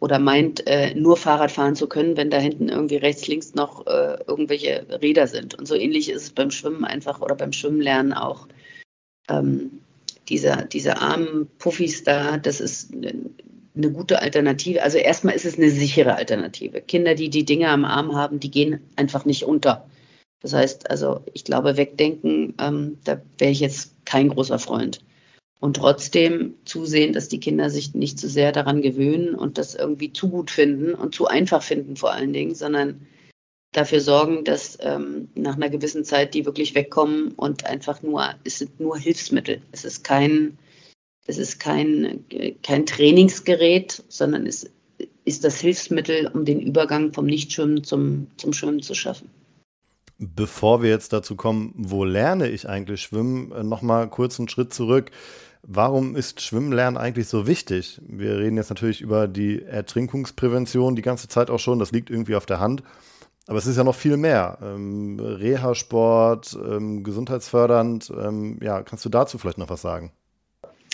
[0.00, 3.86] oder meint, äh, nur Fahrrad fahren zu können, wenn da hinten irgendwie rechts, links noch
[3.86, 5.54] äh, irgendwelche Räder sind.
[5.54, 8.48] Und so ähnlich ist es beim Schwimmen einfach oder beim Schwimmlernen auch.
[9.28, 9.80] Ähm,
[10.28, 14.82] dieser, diese armen Puffis da, das ist eine gute Alternative.
[14.82, 16.80] Also erstmal ist es eine sichere Alternative.
[16.80, 19.86] Kinder, die die Dinge am Arm haben, die gehen einfach nicht unter.
[20.40, 25.00] Das heißt, also ich glaube, wegdenken, ähm, da wäre ich jetzt kein großer Freund
[25.60, 30.12] und trotzdem zusehen, dass die Kinder sich nicht zu sehr daran gewöhnen und das irgendwie
[30.12, 33.06] zu gut finden und zu einfach finden vor allen Dingen, sondern
[33.72, 38.58] dafür sorgen, dass ähm, nach einer gewissen Zeit die wirklich wegkommen und einfach nur, es
[38.58, 39.60] sind nur Hilfsmittel.
[39.72, 40.58] Es ist kein,
[41.26, 42.24] es ist kein,
[42.62, 44.70] kein Trainingsgerät, sondern es
[45.24, 49.28] ist das Hilfsmittel, um den Übergang vom Nichtschwimmen zum, zum Schwimmen zu schaffen.
[50.18, 54.72] Bevor wir jetzt dazu kommen, wo lerne ich eigentlich schwimmen, äh, nochmal kurz einen Schritt
[54.72, 55.10] zurück.
[55.68, 58.00] Warum ist Schwimmenlernen eigentlich so wichtig?
[58.06, 62.36] Wir reden jetzt natürlich über die Ertrinkungsprävention die ganze Zeit auch schon, das liegt irgendwie
[62.36, 62.84] auf der Hand.
[63.48, 64.58] Aber es ist ja noch viel mehr.
[64.62, 68.12] Ähm, Reha-Sport, ähm, gesundheitsfördernd.
[68.16, 70.12] Ähm, ja, kannst du dazu vielleicht noch was sagen?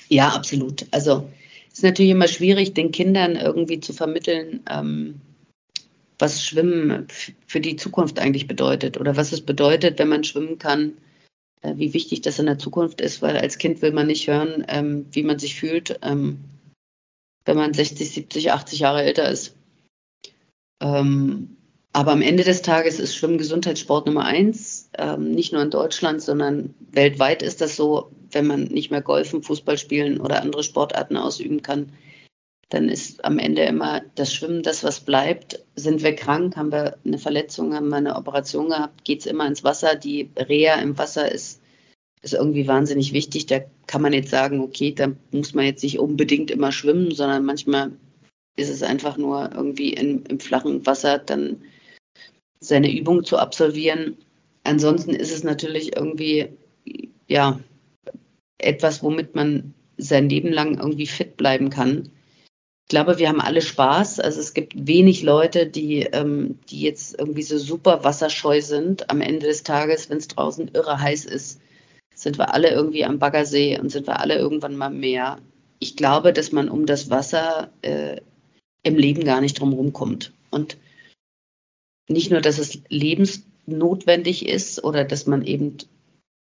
[0.08, 0.86] Ja, absolut.
[0.90, 1.28] Also
[1.70, 5.20] es ist natürlich immer schwierig, den Kindern irgendwie zu vermitteln, ähm,
[6.18, 7.08] was Schwimmen
[7.46, 10.92] für die Zukunft eigentlich bedeutet oder was es bedeutet, wenn man schwimmen kann
[11.62, 15.06] wie wichtig das in der Zukunft ist, weil als Kind will man nicht hören, ähm,
[15.12, 15.98] wie man sich fühlt.
[16.02, 16.38] Ähm,
[17.44, 19.56] wenn man 60, 70, 80 Jahre älter ist.
[20.80, 21.56] Ähm,
[21.92, 24.88] aber am Ende des Tages ist Schwimmen Gesundheitssport Nummer eins.
[24.96, 28.10] Ähm, nicht nur in Deutschland, sondern weltweit ist das so.
[28.30, 31.92] Wenn man nicht mehr Golfen, Fußball spielen oder andere Sportarten ausüben kann,
[32.72, 35.62] dann ist am Ende immer das Schwimmen das, was bleibt.
[35.76, 39.46] Sind wir krank, haben wir eine Verletzung, haben wir eine Operation gehabt, geht es immer
[39.46, 39.94] ins Wasser.
[39.94, 41.60] Die Reha im Wasser ist,
[42.22, 43.44] ist irgendwie wahnsinnig wichtig.
[43.44, 47.44] Da kann man jetzt sagen, okay, da muss man jetzt nicht unbedingt immer schwimmen, sondern
[47.44, 47.92] manchmal
[48.56, 51.60] ist es einfach nur irgendwie in, im flachen Wasser dann
[52.58, 54.16] seine Übung zu absolvieren.
[54.64, 56.48] Ansonsten ist es natürlich irgendwie,
[57.28, 57.60] ja,
[58.56, 62.08] etwas, womit man sein Leben lang irgendwie fit bleiben kann.
[62.84, 64.20] Ich glaube, wir haben alle Spaß.
[64.20, 69.08] Also es gibt wenig Leute, die, ähm, die jetzt irgendwie so super wasserscheu sind.
[69.08, 71.60] Am Ende des Tages, wenn es draußen irre heiß ist,
[72.14, 75.38] sind wir alle irgendwie am Baggersee und sind wir alle irgendwann mal mehr.
[75.78, 78.20] Ich glaube, dass man um das Wasser äh,
[78.82, 80.32] im Leben gar nicht drum rumkommt.
[80.50, 80.76] Und
[82.08, 85.78] nicht nur, dass es lebensnotwendig ist oder dass man eben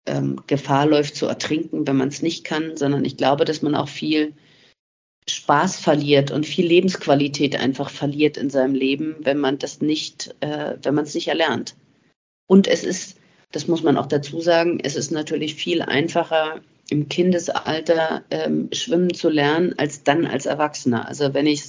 [0.05, 3.75] ähm, Gefahr läuft zu ertrinken, wenn man es nicht kann, sondern ich glaube, dass man
[3.75, 4.33] auch viel
[5.29, 10.75] Spaß verliert und viel Lebensqualität einfach verliert in seinem Leben, wenn man das nicht, äh,
[10.81, 11.75] wenn man es nicht erlernt.
[12.47, 13.17] Und es ist,
[13.51, 19.13] das muss man auch dazu sagen, es ist natürlich viel einfacher im Kindesalter ähm, schwimmen
[19.13, 21.07] zu lernen als dann als Erwachsener.
[21.07, 21.63] Also wenn ich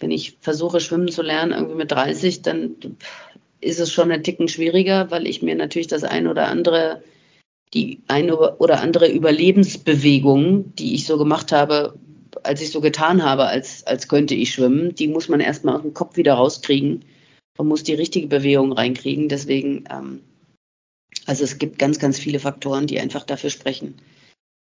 [0.00, 2.76] wenn ich versuche schwimmen zu lernen irgendwie mit 30, dann
[3.60, 7.02] ist es schon ein Ticken schwieriger, weil ich mir natürlich das ein oder andere
[7.72, 11.98] die eine oder andere Überlebensbewegung, die ich so gemacht habe,
[12.44, 15.82] als ich so getan habe, als, als könnte ich schwimmen, die muss man erstmal aus
[15.82, 17.04] dem Kopf wieder rauskriegen.
[17.58, 19.28] Man muss die richtige Bewegung reinkriegen.
[19.28, 20.20] Deswegen, ähm,
[21.26, 23.96] also es gibt ganz, ganz viele Faktoren, die einfach dafür sprechen,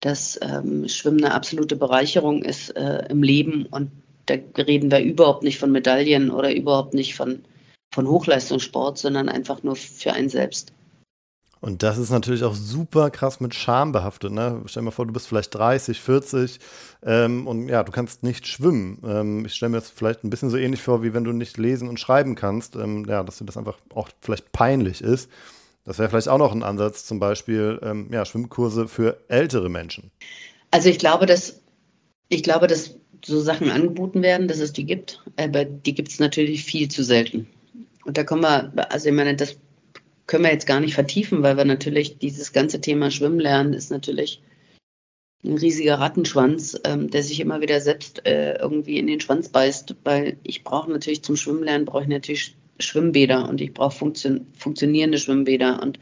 [0.00, 3.66] dass ähm, Schwimmen eine absolute Bereicherung ist äh, im Leben.
[3.66, 3.90] Und
[4.26, 7.44] da reden wir überhaupt nicht von Medaillen oder überhaupt nicht von,
[7.92, 10.72] von Hochleistungssport, sondern einfach nur für einen selbst.
[11.64, 14.32] Und das ist natürlich auch super krass mit Scham behaftet.
[14.32, 14.60] Ne?
[14.66, 16.58] Stell dir mal vor, du bist vielleicht 30, 40
[17.02, 19.00] ähm, und ja, du kannst nicht schwimmen.
[19.02, 21.56] Ähm, ich stelle mir das vielleicht ein bisschen so ähnlich vor, wie wenn du nicht
[21.56, 22.76] lesen und schreiben kannst.
[22.76, 25.30] Ähm, ja, dass dir das einfach auch vielleicht peinlich ist.
[25.84, 30.10] Das wäre vielleicht auch noch ein Ansatz, zum Beispiel ähm, ja, Schwimmkurse für ältere Menschen.
[30.70, 31.62] Also ich glaube, dass
[32.28, 36.18] ich glaube, dass so Sachen angeboten werden, dass es die gibt, aber die gibt es
[36.18, 37.46] natürlich viel zu selten.
[38.04, 39.56] Und da kommen wir, also ich meine, das
[40.26, 43.90] können wir jetzt gar nicht vertiefen, weil wir natürlich dieses ganze Thema Schwimmen lernen ist
[43.90, 44.42] natürlich
[45.44, 49.96] ein riesiger Rattenschwanz, ähm, der sich immer wieder selbst äh, irgendwie in den Schwanz beißt,
[50.02, 55.18] weil ich brauche natürlich zum Schwimmen brauche ich natürlich Schwimmbäder und ich brauche funktio funktionierende
[55.18, 55.98] Schwimmbäder und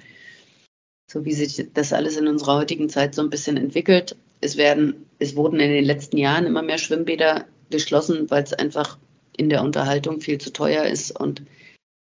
[1.11, 4.17] so wie sich das alles in unserer heutigen Zeit so ein bisschen entwickelt.
[4.41, 8.97] Es werden, es wurden in den letzten Jahren immer mehr Schwimmbäder geschlossen, weil es einfach
[9.37, 11.43] in der Unterhaltung viel zu teuer ist und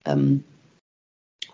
[0.06, 0.44] ähm,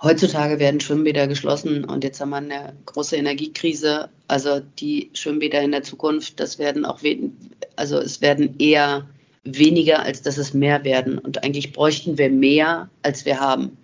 [0.03, 4.09] Heutzutage werden Schwimmbäder geschlossen und jetzt haben wir eine große Energiekrise.
[4.27, 7.01] Also die Schwimmbäder in der Zukunft, das werden auch,
[7.75, 9.07] also es werden eher
[9.43, 11.19] weniger, als dass es mehr werden.
[11.19, 13.77] Und eigentlich bräuchten wir mehr, als wir haben.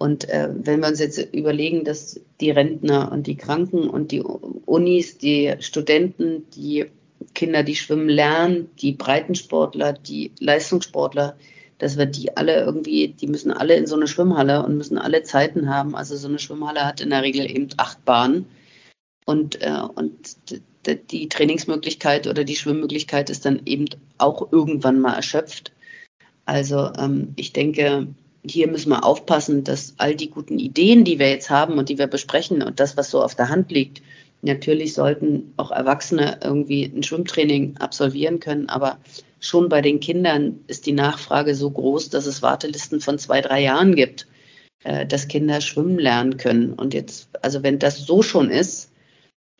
[0.00, 4.20] Und äh, wenn wir uns jetzt überlegen, dass die Rentner und die Kranken und die
[4.20, 6.86] Unis, die Studenten, die
[7.34, 11.36] Kinder, die schwimmen lernen, die Breitensportler, die Leistungssportler,
[11.78, 15.22] dass wir die alle irgendwie, die müssen alle in so eine Schwimmhalle und müssen alle
[15.22, 15.94] Zeiten haben.
[15.94, 18.46] Also so eine Schwimmhalle hat in der Regel eben acht Bahnen.
[19.24, 20.36] Und, äh, und
[21.10, 23.86] die Trainingsmöglichkeit oder die Schwimmmöglichkeit ist dann eben
[24.16, 25.72] auch irgendwann mal erschöpft.
[26.46, 28.08] Also ähm, ich denke,
[28.48, 31.98] hier müssen wir aufpassen, dass all die guten Ideen, die wir jetzt haben und die
[31.98, 34.00] wir besprechen und das, was so auf der Hand liegt,
[34.42, 38.98] natürlich sollten auch Erwachsene irgendwie ein Schwimmtraining absolvieren können, aber
[39.40, 43.62] schon bei den Kindern ist die Nachfrage so groß, dass es Wartelisten von zwei, drei
[43.62, 44.26] Jahren gibt,
[44.84, 46.72] äh, dass Kinder schwimmen lernen können.
[46.72, 48.92] Und jetzt, also wenn das so schon ist,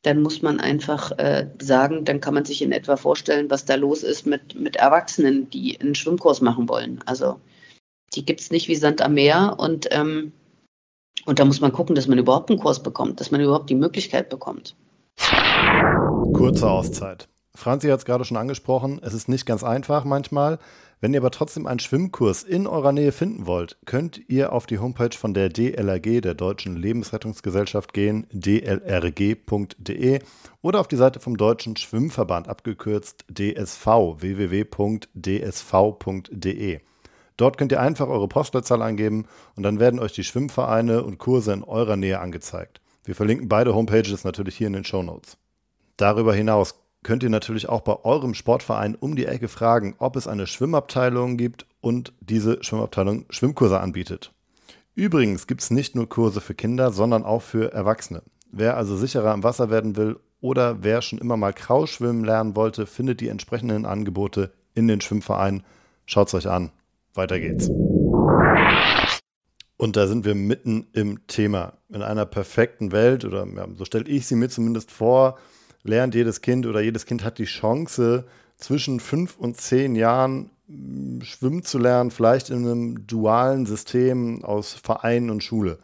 [0.02, 3.74] dann muss man einfach äh, sagen, dann kann man sich in etwa vorstellen, was da
[3.74, 7.00] los ist mit, mit Erwachsenen, die einen Schwimmkurs machen wollen.
[7.04, 7.40] Also
[8.14, 10.32] die gibt es nicht wie Sand am Meer und, ähm,
[11.26, 13.74] und da muss man gucken, dass man überhaupt einen Kurs bekommt, dass man überhaupt die
[13.74, 14.76] Möglichkeit bekommt.
[16.32, 17.28] Kurze Auszeit.
[17.59, 20.61] Franzi hat es gerade schon angesprochen, es ist nicht ganz einfach manchmal.
[21.01, 24.79] Wenn ihr aber trotzdem einen Schwimmkurs in eurer Nähe finden wollt, könnt ihr auf die
[24.79, 30.21] Homepage von der DLRG, der Deutschen Lebensrettungsgesellschaft, gehen, dlrg.de
[30.62, 33.87] oder auf die Seite vom Deutschen Schwimmverband, abgekürzt DSV,
[34.18, 34.71] www.dsv.de.
[37.37, 41.55] Dort könnt ihr einfach eure Postleitzahl eingeben und dann werden euch die Schwimmvereine und Kurse
[41.55, 42.81] in eurer Nähe angezeigt.
[43.03, 45.38] Wir verlinken beide Homepages natürlich hier in den Show Notes.
[45.97, 50.26] Darüber hinaus könnt ihr natürlich auch bei eurem Sportverein um die Ecke fragen, ob es
[50.26, 54.32] eine Schwimmabteilung gibt und diese Schwimmabteilung Schwimmkurse anbietet.
[54.94, 58.22] Übrigens gibt es nicht nur Kurse für Kinder, sondern auch für Erwachsene.
[58.50, 62.87] Wer also sicherer im Wasser werden will oder wer schon immer mal Krauschwimmen lernen wollte,
[62.87, 65.64] findet die entsprechenden Angebote in den Schwimmvereinen.
[66.06, 66.70] Schaut es euch an.
[67.14, 67.70] Weiter geht's.
[69.76, 71.74] Und da sind wir mitten im Thema.
[71.88, 75.38] In einer perfekten Welt, oder ja, so stelle ich sie mir zumindest vor,
[75.82, 78.24] lernt jedes Kind oder jedes Kind hat die Chance,
[78.56, 84.74] zwischen fünf und zehn Jahren hm, schwimmen zu lernen, vielleicht in einem dualen System aus
[84.74, 85.78] Verein und Schule.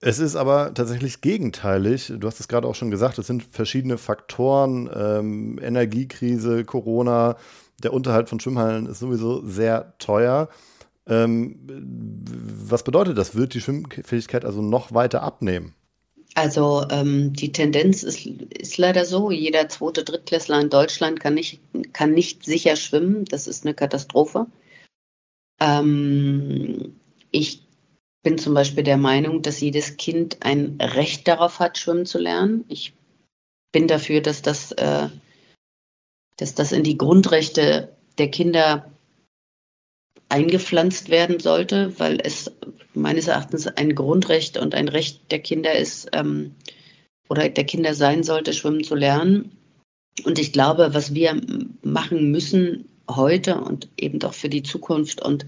[0.00, 2.12] Es ist aber tatsächlich gegenteilig.
[2.18, 7.36] Du hast es gerade auch schon gesagt, es sind verschiedene Faktoren, ähm, Energiekrise, Corona,
[7.82, 10.48] der Unterhalt von Schwimmhallen ist sowieso sehr teuer.
[11.06, 11.58] Ähm,
[12.68, 13.34] was bedeutet das?
[13.34, 15.74] Wird die Schwimmfähigkeit also noch weiter abnehmen?
[16.34, 21.60] Also ähm, die Tendenz ist, ist leider so, jeder zweite Drittklässler in Deutschland kann nicht,
[21.92, 23.24] kann nicht sicher schwimmen.
[23.24, 24.46] Das ist eine Katastrophe.
[25.60, 26.96] Ähm,
[27.30, 27.62] ich
[28.24, 32.64] bin zum Beispiel der Meinung, dass jedes Kind ein Recht darauf hat, schwimmen zu lernen.
[32.68, 32.94] Ich
[33.70, 35.08] bin dafür, dass das, äh,
[36.36, 38.90] dass das in die Grundrechte der Kinder
[40.34, 42.50] eingepflanzt werden sollte, weil es
[42.92, 46.56] meines Erachtens ein Grundrecht und ein Recht der Kinder ist ähm,
[47.28, 49.52] oder der Kinder sein sollte, schwimmen zu lernen.
[50.24, 51.40] Und ich glaube, was wir
[51.82, 55.46] machen müssen heute und eben doch für die Zukunft und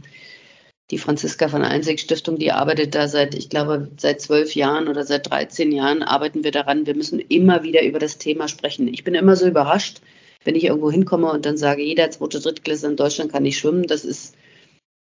[0.92, 5.02] die Franziska von Einsig Stiftung, die arbeitet da seit, ich glaube, seit zwölf Jahren oder
[5.02, 6.86] seit 13 Jahren arbeiten wir daran.
[6.86, 8.86] Wir müssen immer wieder über das Thema sprechen.
[8.86, 10.00] Ich bin immer so überrascht,
[10.44, 13.88] wenn ich irgendwo hinkomme und dann sage, jeder zweite Drittklässler in Deutschland kann nicht schwimmen.
[13.88, 14.36] Das ist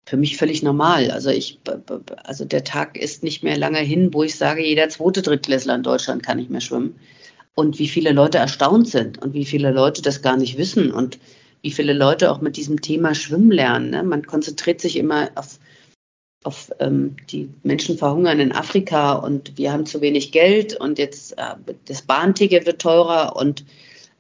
[0.06, 1.10] für mich völlig normal.
[1.12, 1.60] Also ich,
[2.24, 5.84] also der Tag ist nicht mehr lange hin, wo ich sage, jeder zweite Drittklässler in
[5.84, 6.96] Deutschland kann nicht mehr schwimmen.
[7.56, 11.18] Und wie viele Leute erstaunt sind und wie viele Leute das gar nicht wissen und
[11.62, 13.90] wie viele Leute auch mit diesem Thema Schwimmen lernen.
[13.90, 14.04] Ne?
[14.04, 15.58] Man konzentriert sich immer auf,
[16.44, 21.38] auf ähm, die Menschen verhungern in Afrika und wir haben zu wenig Geld und jetzt
[21.38, 23.66] äh, das Bahnticket wird teurer und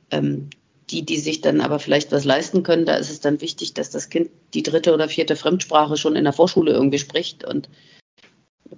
[0.09, 0.49] ähm,
[0.89, 3.89] die, die sich dann aber vielleicht was leisten können, da ist es dann wichtig, dass
[3.89, 7.43] das Kind die dritte oder vierte Fremdsprache schon in der Vorschule irgendwie spricht.
[7.43, 7.69] Und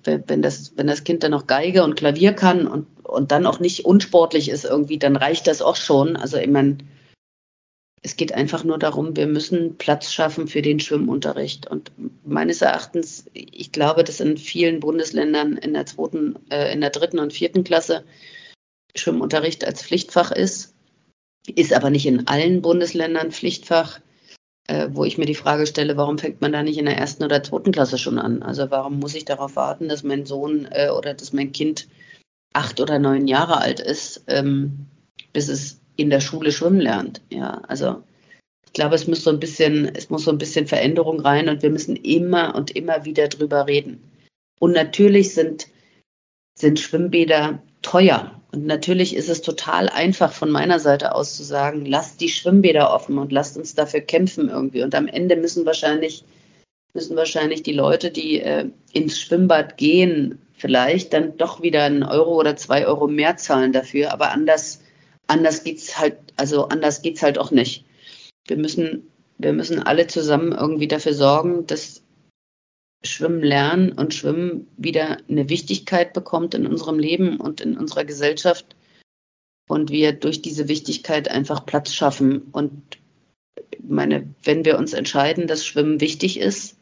[0.03, 3.59] wenn das, wenn das Kind dann noch Geige und Klavier kann und, und dann auch
[3.59, 6.15] nicht unsportlich ist irgendwie, dann reicht das auch schon.
[6.15, 6.77] Also ich meine,
[8.01, 11.67] es geht einfach nur darum, wir müssen Platz schaffen für den Schwimmunterricht.
[11.67, 11.91] Und
[12.23, 17.19] meines Erachtens, ich glaube, dass in vielen Bundesländern in der zweiten, äh, in der dritten
[17.19, 18.03] und vierten Klasse
[18.95, 20.73] Schwimmunterricht als Pflichtfach ist
[21.55, 23.99] ist aber nicht in allen Bundesländern Pflichtfach,
[24.67, 27.23] äh, wo ich mir die Frage stelle, warum fängt man da nicht in der ersten
[27.23, 28.43] oder zweiten Klasse schon an?
[28.43, 31.87] Also warum muss ich darauf warten, dass mein Sohn äh, oder dass mein Kind
[32.53, 34.87] acht oder neun Jahre alt ist, ähm,
[35.33, 37.21] bis es in der Schule schwimmen lernt?
[37.31, 38.03] Ja, also
[38.65, 41.63] ich glaube, es muss so ein bisschen, es muss so ein bisschen Veränderung rein und
[41.63, 44.03] wir müssen immer und immer wieder drüber reden.
[44.59, 45.67] Und natürlich sind,
[46.55, 48.36] sind Schwimmbäder teuer.
[48.57, 52.91] Und natürlich ist es total einfach von meiner Seite aus zu sagen, lasst die Schwimmbäder
[52.91, 54.81] offen und lasst uns dafür kämpfen irgendwie.
[54.81, 56.23] Und am Ende müssen wahrscheinlich,
[56.95, 62.33] müssen wahrscheinlich die Leute, die äh, ins Schwimmbad gehen, vielleicht dann doch wieder einen Euro
[62.33, 64.11] oder zwei Euro mehr zahlen dafür.
[64.11, 64.81] Aber anders,
[65.27, 67.85] anders geht's halt, also anders geht's halt auch nicht.
[68.47, 69.05] Wir müssen,
[69.37, 72.01] wir müssen alle zusammen irgendwie dafür sorgen, dass
[73.03, 78.75] Schwimmen lernen und Schwimmen wieder eine Wichtigkeit bekommt in unserem Leben und in unserer Gesellschaft
[79.67, 82.43] und wir durch diese Wichtigkeit einfach Platz schaffen.
[82.51, 82.97] Und
[83.81, 86.77] meine, wenn wir uns entscheiden, dass Schwimmen wichtig ist,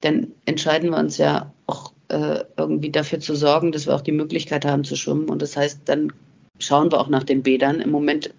[0.00, 4.12] dann entscheiden wir uns ja auch äh, irgendwie dafür zu sorgen, dass wir auch die
[4.12, 5.28] Möglichkeit haben zu schwimmen.
[5.28, 6.12] Und das heißt, dann
[6.58, 7.80] schauen wir auch nach den Bädern.
[7.80, 8.32] Im Moment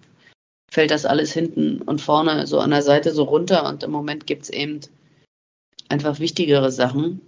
[0.70, 4.26] fällt das alles hinten und vorne so an der Seite so runter und im Moment
[4.26, 4.80] gibt es eben
[5.88, 7.20] einfach wichtigere Sachen.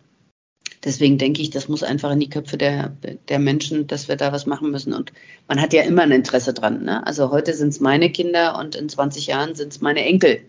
[0.85, 2.93] Deswegen denke ich, das muss einfach in die Köpfe der,
[3.29, 4.93] der Menschen, dass wir da was machen müssen.
[4.93, 5.13] Und
[5.49, 6.85] man hat ja immer ein Interesse dran.
[6.85, 7.05] Ne?
[7.07, 10.41] Also heute sind es meine Kinder und in 20 Jahren sind es meine Enkel.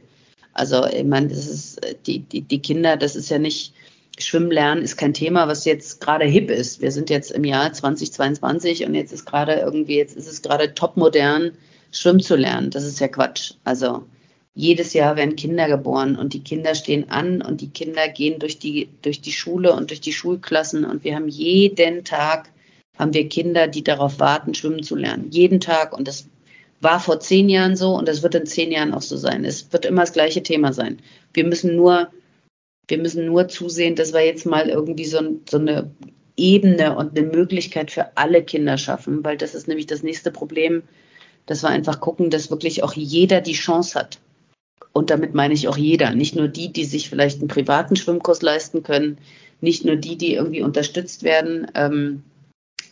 [0.53, 3.73] Also ich meine, das ist die, die, die Kinder, das ist ja nicht,
[4.19, 6.81] Schwimmen lernen ist kein Thema, was jetzt gerade hip ist.
[6.81, 10.73] Wir sind jetzt im Jahr 2022 und jetzt ist gerade irgendwie, jetzt ist es gerade
[10.73, 11.51] topmodern,
[11.91, 12.69] schwimmen zu lernen.
[12.69, 13.53] Das ist ja Quatsch.
[13.63, 14.03] Also
[14.54, 18.60] jedes Jahr werden Kinder geboren und die Kinder stehen an und die Kinder gehen durch
[18.60, 22.50] die, durch die Schule und durch die Schulklassen und wir haben jeden Tag
[22.97, 25.29] haben wir Kinder, die darauf warten, schwimmen zu lernen.
[25.31, 25.97] Jeden Tag.
[25.97, 26.27] Und das
[26.81, 29.45] war vor zehn Jahren so und das wird in zehn Jahren auch so sein.
[29.45, 31.00] Es wird immer das gleiche Thema sein.
[31.33, 32.10] Wir müssen nur,
[32.89, 35.91] wir müssen nur zusehen, dass wir jetzt mal irgendwie so, so eine
[36.35, 40.83] Ebene und eine Möglichkeit für alle Kinder schaffen, weil das ist nämlich das nächste Problem
[41.50, 44.19] dass wir einfach gucken, dass wirklich auch jeder die Chance hat.
[44.94, 48.42] Und damit meine ich auch jeder, nicht nur die, die sich vielleicht einen privaten Schwimmkurs
[48.42, 49.17] leisten können,
[49.62, 52.23] nicht nur die, die irgendwie unterstützt werden, ähm,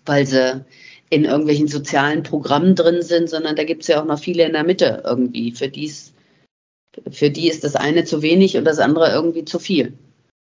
[0.06, 0.64] weil sie
[1.10, 4.54] in irgendwelchen sozialen Programmen drin sind, sondern da gibt es ja auch noch viele in
[4.54, 5.91] der Mitte irgendwie, für die
[7.12, 9.93] für die ist das eine zu wenig und das andere irgendwie zu viel.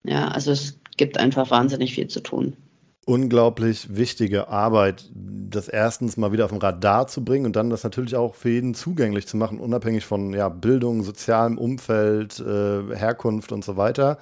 [0.03, 2.57] Ja, also es gibt einfach wahnsinnig viel zu tun.
[3.05, 7.83] Unglaublich wichtige Arbeit, das erstens mal wieder auf dem Radar zu bringen und dann das
[7.83, 13.51] natürlich auch für jeden zugänglich zu machen, unabhängig von ja, Bildung, sozialem Umfeld, äh, Herkunft
[13.51, 14.19] und so weiter.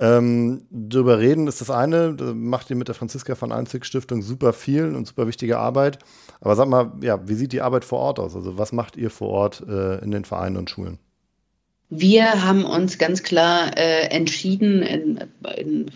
[0.00, 4.22] Ähm, darüber reden ist das eine, da macht ihr mit der Franziska von Einzig Stiftung
[4.22, 5.98] super viel und super wichtige Arbeit.
[6.40, 8.34] Aber sag mal, ja, wie sieht die Arbeit vor Ort aus?
[8.34, 10.98] Also was macht ihr vor Ort äh, in den Vereinen und Schulen?
[11.90, 15.20] Wir haben uns ganz klar äh, entschieden in,
[15.56, 15.90] in,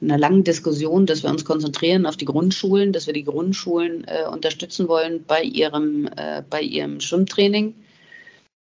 [0.00, 4.26] einer langen Diskussion, dass wir uns konzentrieren auf die Grundschulen, dass wir die Grundschulen äh,
[4.30, 7.74] unterstützen wollen bei ihrem, äh, bei ihrem Schwimmtraining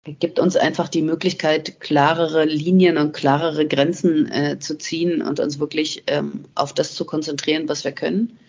[0.03, 5.59] gibt uns einfach die Möglichkeit, klarere Linien und klarere Grenzen äh, zu ziehen und uns
[5.59, 8.39] wirklich ähm, auf das zu konzentrieren, was wir können.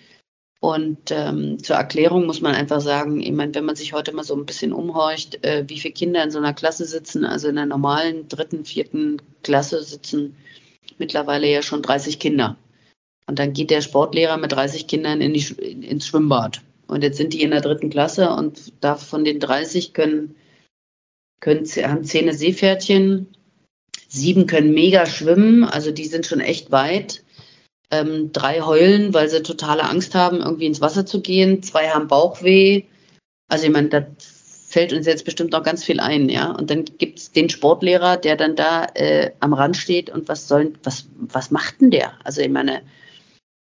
[0.61, 4.23] Und ähm, zur Erklärung muss man einfach sagen, ich meine, wenn man sich heute mal
[4.23, 7.57] so ein bisschen umhorcht, äh, wie viele Kinder in so einer Klasse sitzen, also in
[7.57, 10.37] der normalen dritten, vierten Klasse sitzen
[10.99, 12.57] mittlerweile ja schon 30 Kinder.
[13.27, 15.43] Und dann geht der Sportlehrer mit 30 Kindern in die,
[15.87, 16.61] ins Schwimmbad.
[16.87, 20.35] Und jetzt sind die in der dritten Klasse und da von den 30 können
[21.43, 23.27] können, haben zehn Seepferdchen,
[24.09, 27.23] sieben können mega schwimmen, also die sind schon echt weit.
[27.91, 31.62] Ähm, drei heulen, weil sie totale Angst haben, irgendwie ins Wasser zu gehen.
[31.62, 32.85] Zwei haben Bauchweh.
[33.49, 36.53] Also ich meine, da fällt uns jetzt bestimmt noch ganz viel ein, ja.
[36.53, 40.49] Und dann gibt es den Sportlehrer, der dann da äh, am Rand steht und was
[40.49, 42.14] soll, was, was macht denn der?
[42.25, 42.81] Also ich meine,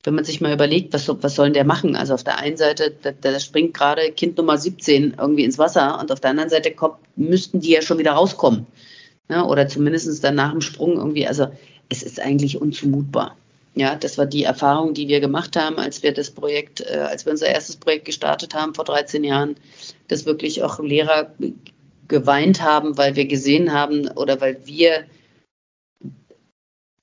[0.08, 1.94] wenn man sich mal überlegt, was, was soll der machen?
[1.94, 6.00] Also auf der einen Seite, da, da, springt gerade Kind Nummer 17 irgendwie ins Wasser
[6.00, 8.66] und auf der anderen Seite kommt, müssten die ja schon wieder rauskommen.
[9.28, 11.26] Ja, oder zumindest dann nach dem Sprung irgendwie.
[11.26, 11.48] Also
[11.90, 13.36] es ist eigentlich unzumutbar.
[13.74, 17.26] Ja, das war die Erfahrung, die wir gemacht haben, als wir das Projekt, äh, als
[17.26, 19.56] wir unser erstes Projekt gestartet haben vor 13 Jahren,
[20.08, 21.34] dass wirklich auch Lehrer
[22.08, 25.04] geweint haben, weil wir gesehen haben oder weil wir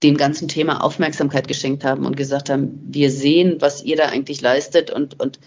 [0.06, 4.42] dem ganzen Thema Aufmerksamkeit geschenkt haben und gesagt haben, wir sehen, was ihr da eigentlich
[4.42, 5.40] leistet und, und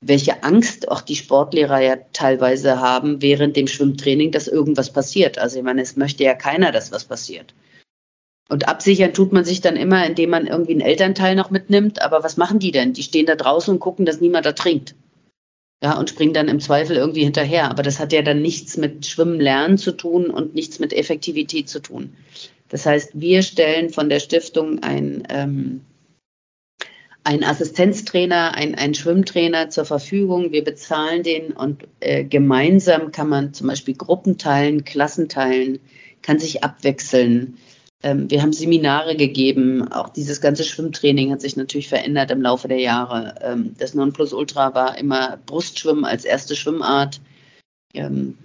[0.00, 5.38] welche Angst auch die Sportlehrer ja teilweise haben während dem Schwimmtraining, dass irgendwas passiert.
[5.38, 7.54] Also ich meine, es möchte ja keiner, dass was passiert.
[8.48, 12.00] Und absichern tut man sich dann immer, indem man irgendwie einen Elternteil noch mitnimmt.
[12.00, 12.92] Aber was machen die denn?
[12.92, 14.94] Die stehen da draußen und gucken, dass niemand da trinkt.
[15.82, 17.70] Ja, und springen dann im Zweifel irgendwie hinterher.
[17.70, 21.68] Aber das hat ja dann nichts mit Schwimmen lernen zu tun und nichts mit Effektivität
[21.68, 22.16] zu tun.
[22.68, 25.80] Das heißt, wir stellen von der Stiftung ein, ähm,
[27.24, 30.52] einen Assistenztrainer, ein, einen Schwimmtrainer zur Verfügung.
[30.52, 35.78] Wir bezahlen den und äh, gemeinsam kann man zum Beispiel Gruppen teilen, Klassen teilen,
[36.22, 37.58] kann sich abwechseln.
[38.02, 39.90] Ähm, wir haben Seminare gegeben.
[39.90, 43.34] Auch dieses ganze Schwimmtraining hat sich natürlich verändert im Laufe der Jahre.
[43.42, 47.20] Ähm, das Nonplusultra war immer Brustschwimmen als erste Schwimmart.
[47.94, 48.38] Ähm,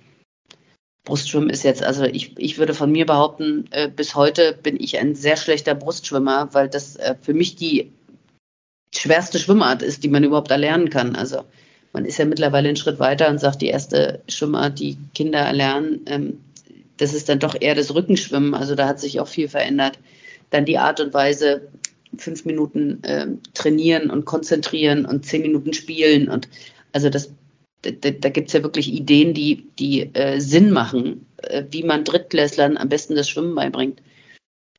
[1.04, 4.98] Brustschwimmen ist jetzt, also ich, ich würde von mir behaupten, äh, bis heute bin ich
[5.00, 7.92] ein sehr schlechter Brustschwimmer, weil das äh, für mich die
[8.96, 11.16] schwerste Schwimmart ist, die man überhaupt erlernen kann.
[11.16, 11.44] Also
[11.92, 16.02] man ist ja mittlerweile einen Schritt weiter und sagt, die erste Schwimmart, die Kinder erlernen,
[16.06, 16.40] ähm,
[16.98, 18.54] das ist dann doch eher das Rückenschwimmen.
[18.54, 20.00] Also da hat sich auch viel verändert.
[20.52, 21.70] Dann die Art und Weise,
[22.18, 26.30] fünf Minuten äh, trainieren und konzentrieren und zehn Minuten spielen.
[26.30, 26.48] Und
[26.92, 27.32] also das
[27.92, 32.04] da, da gibt es ja wirklich Ideen, die, die äh, Sinn machen, äh, wie man
[32.04, 34.02] Drittklässlern am besten das Schwimmen beibringt.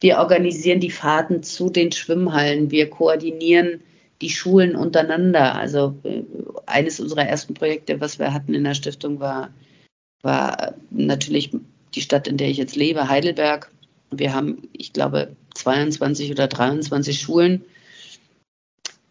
[0.00, 2.70] Wir organisieren die Fahrten zu den Schwimmhallen.
[2.70, 3.80] Wir koordinieren
[4.20, 5.54] die Schulen untereinander.
[5.54, 6.22] Also äh,
[6.66, 9.50] eines unserer ersten Projekte, was wir hatten in der Stiftung, war,
[10.22, 11.50] war natürlich
[11.94, 13.70] die Stadt, in der ich jetzt lebe, Heidelberg.
[14.10, 17.64] Wir haben, ich glaube, 22 oder 23 Schulen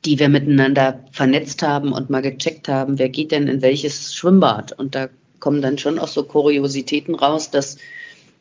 [0.05, 4.71] die wir miteinander vernetzt haben und mal gecheckt haben, wer geht denn in welches Schwimmbad.
[4.73, 7.77] Und da kommen dann schon auch so Kuriositäten raus, dass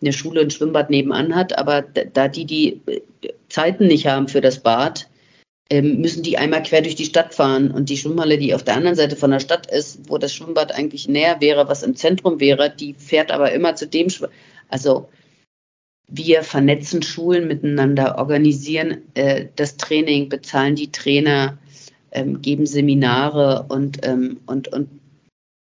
[0.01, 3.01] eine Schule ein Schwimmbad nebenan hat, aber da die die äh,
[3.49, 5.09] Zeiten nicht haben für das Bad,
[5.71, 7.71] ähm, müssen die einmal quer durch die Stadt fahren.
[7.71, 10.75] Und die Schwimmhalle, die auf der anderen Seite von der Stadt ist, wo das Schwimmbad
[10.75, 14.37] eigentlich näher wäre, was im Zentrum wäre, die fährt aber immer zu dem Schwimmbad.
[14.69, 15.09] Also
[16.15, 21.59] wir vernetzen Schulen miteinander, organisieren äh, das Training, bezahlen die Trainer,
[22.11, 24.91] ähm, geben Seminare und, ähm, und, und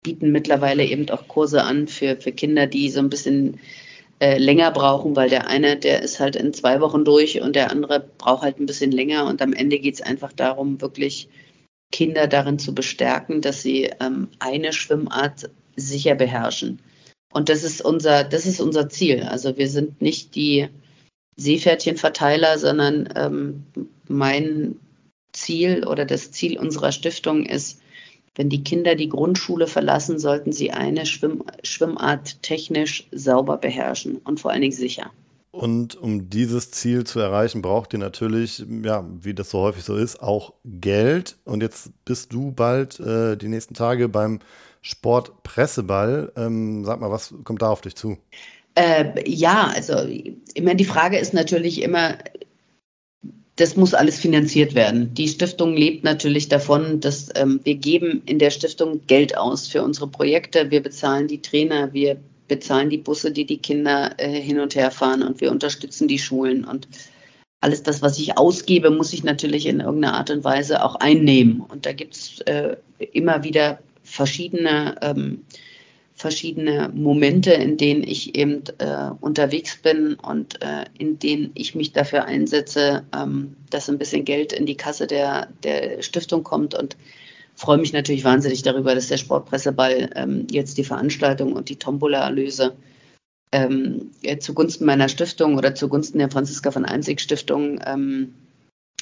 [0.02, 3.60] bieten mittlerweile eben auch Kurse an für, für Kinder, die so ein bisschen
[4.18, 7.70] äh, länger brauchen, weil der eine, der ist halt in zwei Wochen durch und der
[7.70, 9.26] andere braucht halt ein bisschen länger.
[9.26, 11.28] Und am Ende geht es einfach darum, wirklich
[11.92, 16.80] Kinder darin zu bestärken, dass sie ähm, eine Schwimmart sicher beherrschen.
[17.32, 19.22] Und das ist unser, das ist unser Ziel.
[19.22, 20.68] Also wir sind nicht die
[21.36, 23.64] Seepferdchenverteiler, sondern ähm,
[24.08, 24.76] mein
[25.32, 27.80] Ziel oder das Ziel unserer Stiftung ist,
[28.34, 34.40] wenn die Kinder die Grundschule verlassen, sollten sie eine Schwimm Schwimmart technisch sauber beherrschen und
[34.40, 35.10] vor allen Dingen sicher.
[35.52, 39.96] Und um dieses Ziel zu erreichen, braucht ihr natürlich, ja, wie das so häufig so
[39.96, 41.38] ist, auch Geld.
[41.44, 44.38] Und jetzt bist du bald äh, die nächsten Tage beim
[44.80, 46.32] Sportpresseball.
[46.36, 48.18] Ähm, sag mal, was kommt da auf dich zu?
[48.74, 49.94] Äh, ja, also
[50.54, 52.18] immer die Frage ist natürlich immer,
[53.56, 55.12] das muss alles finanziert werden.
[55.14, 59.82] Die Stiftung lebt natürlich davon, dass ähm, wir geben in der Stiftung Geld aus für
[59.82, 60.70] unsere Projekte.
[60.70, 62.16] Wir bezahlen die Trainer, wir
[62.48, 66.18] bezahlen die Busse, die die Kinder äh, hin und her fahren und wir unterstützen die
[66.18, 66.88] Schulen und
[67.60, 71.60] alles das, was ich ausgebe, muss ich natürlich in irgendeiner Art und Weise auch einnehmen.
[71.60, 72.76] Und da gibt es äh,
[73.12, 73.78] immer wieder
[74.10, 75.44] verschiedene ähm,
[76.20, 81.92] verschiedene Momente, in denen ich eben äh, unterwegs bin und äh, in denen ich mich
[81.92, 86.98] dafür einsetze, ähm, dass ein bisschen Geld in die Kasse der, der Stiftung kommt und
[87.54, 92.76] freue mich natürlich wahnsinnig darüber, dass der Sportpresseball ähm, jetzt die Veranstaltung und die Tombola-Erlöse
[93.52, 98.34] ähm, zugunsten meiner Stiftung oder zugunsten der Franziska von Einzig Stiftung ähm,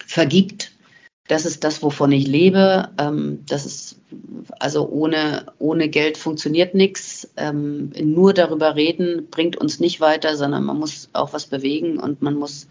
[0.07, 0.71] vergibt
[1.29, 2.89] das ist das, wovon ich lebe.
[2.99, 4.01] Ähm, das ist
[4.59, 7.31] also ohne, ohne Geld funktioniert nichts.
[7.37, 12.23] Ähm, nur darüber reden bringt uns nicht weiter, sondern man muss auch was bewegen und
[12.23, 12.67] man muss,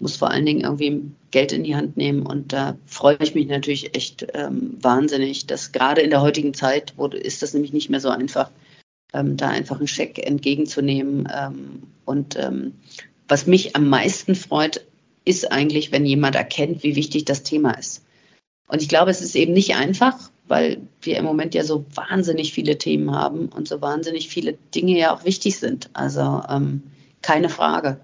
[0.00, 2.24] muss vor allen Dingen irgendwie Geld in die Hand nehmen.
[2.24, 6.94] Und da freue ich mich natürlich echt ähm, wahnsinnig, dass gerade in der heutigen Zeit,
[6.96, 8.50] wo ist das nämlich nicht mehr so einfach,
[9.12, 11.28] ähm, da einfach einen Scheck entgegenzunehmen.
[11.36, 12.74] Ähm, und ähm,
[13.26, 14.86] was mich am meisten freut,
[15.24, 18.04] ist eigentlich, wenn jemand erkennt, wie wichtig das Thema ist.
[18.68, 22.52] Und ich glaube, es ist eben nicht einfach, weil wir im Moment ja so wahnsinnig
[22.52, 25.90] viele Themen haben und so wahnsinnig viele Dinge ja auch wichtig sind.
[25.92, 26.82] Also ähm,
[27.22, 28.00] keine Frage.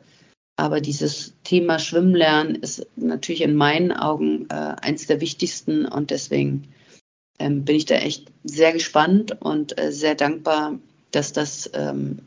[0.57, 6.11] Aber dieses Thema Schwimmen lernen ist natürlich in meinen Augen äh, eins der wichtigsten und
[6.11, 6.69] deswegen
[7.39, 10.79] ähm, bin ich da echt sehr gespannt und äh, sehr dankbar,
[11.11, 12.21] dass das, ähm,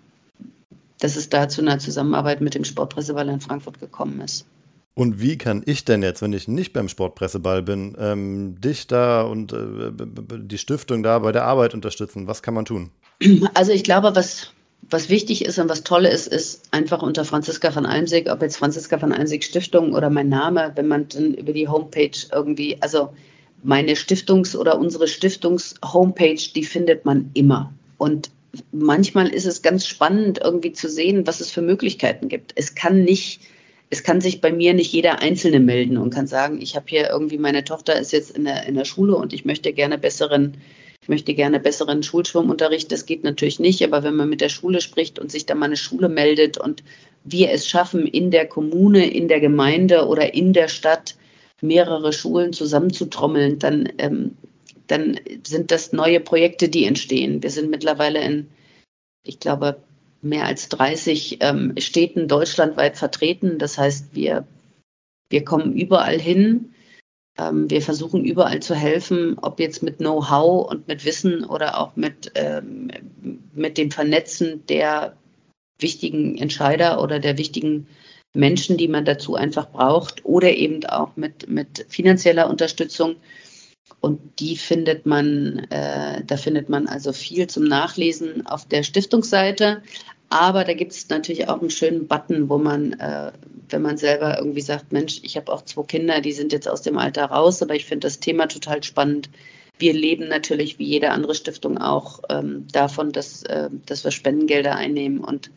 [1.00, 4.46] dass es da zu einer Zusammenarbeit mit dem Sportpresseball in Frankfurt gekommen ist.
[5.00, 9.22] Und wie kann ich denn jetzt, wenn ich nicht beim Sportpresseball bin, ähm, dich da
[9.22, 9.92] und äh,
[10.42, 12.28] die Stiftung da bei der Arbeit unterstützen?
[12.28, 12.92] Was kann man tun?
[13.54, 14.52] Also ich glaube, was,
[14.90, 18.58] was wichtig ist und was toll ist, ist einfach unter Franziska von Almsig, ob jetzt
[18.58, 23.14] Franziska von Almsig Stiftung oder mein Name, wenn man dann über die Homepage irgendwie, also
[23.64, 27.74] meine Stiftungs- oder unsere Stiftungs-Homepage, die findet man immer.
[27.98, 28.32] Und
[28.74, 32.52] manchmal ist es ganz spannend, irgendwie zu sehen, was es für Möglichkeiten gibt.
[32.56, 33.40] Es kann nicht
[33.90, 37.10] es kann sich bei mir nicht jeder Einzelne melden und kann sagen, ich habe hier
[37.10, 40.58] irgendwie, meine Tochter ist jetzt in der, in der Schule und ich möchte gerne besseren,
[41.02, 42.92] ich möchte gerne besseren Schulschwimmunterricht.
[42.92, 45.66] Das geht natürlich nicht, aber wenn man mit der Schule spricht und sich da mal
[45.66, 46.84] eine Schule meldet und
[47.24, 51.16] wir es schaffen, in der Kommune, in der Gemeinde oder in der Stadt
[51.62, 54.38] mehrere Schulen zusammenzutrommeln, dann, ähm,
[54.86, 57.42] dann sind das neue Projekte, die entstehen.
[57.42, 58.52] Wir sind mittlerweile in,
[59.24, 59.82] ich glaube,
[60.22, 63.58] mehr als 30 ähm, Städten deutschlandweit vertreten.
[63.58, 64.46] Das heißt, wir,
[65.30, 66.74] wir kommen überall hin.
[67.38, 71.96] Ähm, wir versuchen überall zu helfen, ob jetzt mit Know-how und mit Wissen oder auch
[71.96, 72.90] mit, ähm,
[73.54, 75.16] mit dem Vernetzen der
[75.80, 77.88] wichtigen Entscheider oder der wichtigen
[78.34, 83.16] Menschen, die man dazu einfach braucht oder eben auch mit, mit finanzieller Unterstützung.
[84.02, 89.82] Und die findet man, äh, da findet man also viel zum Nachlesen auf der Stiftungsseite.
[90.30, 93.32] Aber da gibt es natürlich auch einen schönen Button, wo man, äh,
[93.70, 96.82] wenn man selber irgendwie sagt, Mensch, ich habe auch zwei Kinder, die sind jetzt aus
[96.82, 99.30] dem Alter raus, aber ich finde das Thema total spannend.
[99.80, 104.76] Wir leben natürlich wie jede andere Stiftung auch ähm, davon, dass, äh, dass wir Spendengelder
[104.76, 105.52] einnehmen und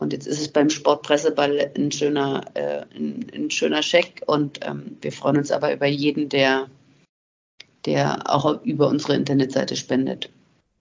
[0.00, 4.96] und jetzt ist es beim Sportpresseball ein schöner, äh, ein, ein, schöner Scheck und ähm,
[5.00, 6.68] wir freuen uns aber über jeden, der,
[7.86, 10.30] der auch über unsere Internetseite spendet.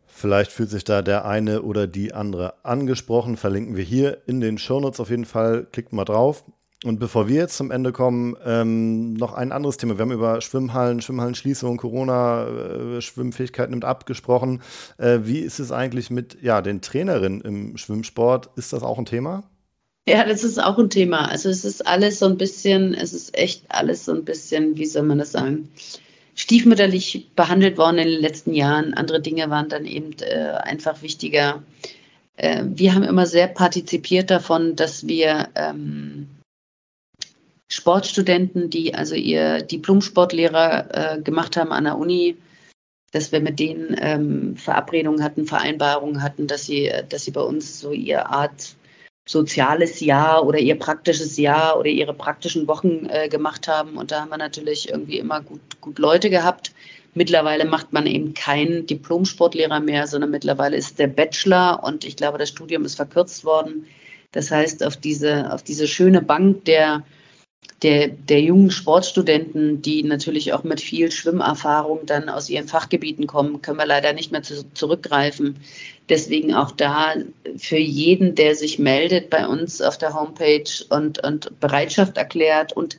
[0.06, 3.36] Vielleicht fühlt sich da der eine oder die andere angesprochen.
[3.36, 5.66] Verlinken wir hier in den Shownotes auf jeden Fall.
[5.72, 6.44] Klickt mal drauf.
[6.84, 9.98] Und bevor wir jetzt zum Ende kommen, ähm, noch ein anderes Thema.
[9.98, 14.62] Wir haben über Schwimmhallen, Schwimmhallenschließung, Corona, äh, Schwimmfähigkeit nimmt ab gesprochen.
[14.98, 18.50] Äh, wie ist es eigentlich mit ja, den Trainerinnen im Schwimmsport?
[18.58, 19.44] Ist das auch ein Thema?
[20.08, 21.30] Ja, das ist auch ein Thema.
[21.30, 24.86] Also es ist alles so ein bisschen, es ist echt alles so ein bisschen, wie
[24.86, 25.70] soll man das sagen?
[26.36, 28.94] Stiefmütterlich behandelt worden in den letzten Jahren.
[28.94, 31.64] Andere Dinge waren dann eben äh, einfach wichtiger.
[32.38, 36.30] Äh, wir haben immer sehr partizipiert davon, dass wir ähm,
[37.72, 42.38] Sportstudenten, die also ihr Diplom-Sportlehrer äh, gemacht haben an der Uni,
[43.12, 47.80] dass wir mit denen ähm, Verabredungen hatten, Vereinbarungen hatten, dass sie, dass sie bei uns
[47.80, 48.76] so ihre Art
[49.26, 53.98] soziales Jahr oder ihr praktisches Jahr oder ihre praktischen Wochen äh, gemacht haben.
[53.98, 56.74] Und da haben wir natürlich irgendwie immer gut, gut Leute gehabt.
[57.14, 62.38] Mittlerweile macht man eben keinen Diplom-Sportlehrer mehr, sondern mittlerweile ist der Bachelor und ich glaube,
[62.38, 63.86] das Studium ist verkürzt worden.
[64.32, 67.04] Das heißt, auf diese, auf diese schöne Bank der
[67.84, 73.62] der, der jungen Sportstudenten, die natürlich auch mit viel Schwimmerfahrung dann aus ihren Fachgebieten kommen,
[73.62, 75.58] können wir leider nicht mehr zu, zurückgreifen.
[76.10, 77.14] Deswegen auch da
[77.58, 82.98] für jeden, der sich meldet bei uns auf der Homepage und, und Bereitschaft erklärt und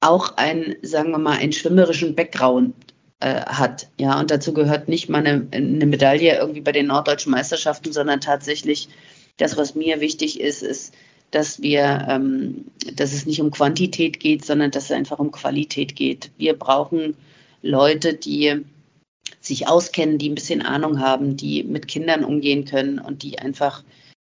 [0.00, 2.74] auch ein, sagen wir mal, einen schwimmerischen Background
[3.20, 3.88] äh, hat.
[3.98, 8.20] Ja, und dazu gehört nicht mal eine, eine Medaille irgendwie bei den norddeutschen Meisterschaften, sondern
[8.20, 8.88] tatsächlich
[9.38, 10.94] das, was mir wichtig ist, ist,
[11.34, 15.96] dass wir, ähm, dass es nicht um Quantität geht, sondern dass es einfach um Qualität
[15.96, 16.30] geht.
[16.36, 17.16] Wir brauchen
[17.62, 18.64] Leute, die
[19.40, 23.82] sich auskennen, die ein bisschen Ahnung haben, die mit Kindern umgehen können und die einfach,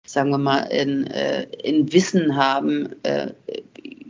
[0.05, 3.31] sagen wir mal, in, äh, in Wissen haben äh,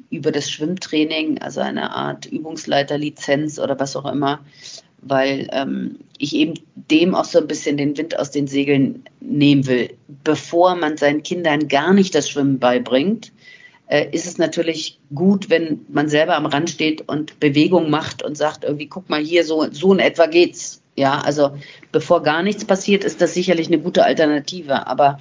[0.10, 4.39] über das Schwimmtraining, also eine Art Übungsleiterlizenz oder was auch immer,
[5.02, 9.68] weil ähm, ich eben dem auch so ein bisschen den Wind aus den Segeln nehmen
[9.68, 9.89] will.
[10.24, 13.32] Bevor man seinen Kindern gar nicht das Schwimmen beibringt,
[13.88, 18.38] äh, ist es natürlich gut, wenn man selber am Rand steht und Bewegung macht und
[18.38, 20.82] sagt, irgendwie, guck mal hier, so, so in etwa geht's.
[20.95, 21.52] Ja, also
[21.91, 24.88] bevor gar nichts passiert, ist das sicherlich eine gute Alternative.
[24.88, 25.20] Aber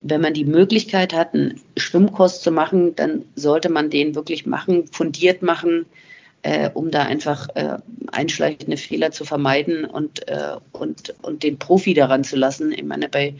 [0.00, 4.88] wenn man die Möglichkeit hat, einen Schwimmkurs zu machen, dann sollte man den wirklich machen,
[4.88, 5.86] fundiert machen,
[6.42, 7.78] äh, um da einfach äh,
[8.10, 12.72] einschleichende Fehler zu vermeiden und, äh, und, und den Profi daran zu lassen.
[12.72, 13.34] Ich meine, bei,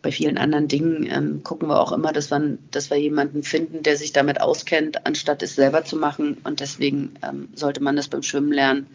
[0.00, 3.82] bei vielen anderen Dingen ähm, gucken wir auch immer, dass wir, dass wir jemanden finden,
[3.82, 6.38] der sich damit auskennt, anstatt es selber zu machen.
[6.44, 8.86] Und deswegen ähm, sollte man das beim Schwimmen lernen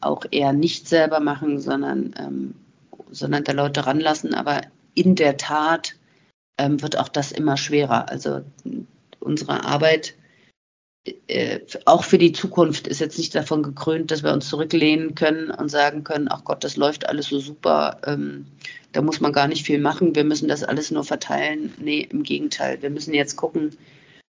[0.00, 2.54] auch eher nicht selber machen, sondern, ähm,
[3.10, 4.34] sondern der Leute ranlassen.
[4.34, 4.60] Aber
[4.94, 5.94] in der Tat
[6.58, 8.08] ähm, wird auch das immer schwerer.
[8.10, 8.42] Also
[9.20, 10.14] unsere Arbeit
[11.06, 15.50] äh, auch für die Zukunft ist jetzt nicht davon gekrönt, dass wir uns zurücklehnen können
[15.50, 18.46] und sagen können, ach Gott, das läuft alles so super, ähm,
[18.92, 21.74] da muss man gar nicht viel machen, wir müssen das alles nur verteilen.
[21.78, 23.76] Nee, im Gegenteil, wir müssen jetzt gucken,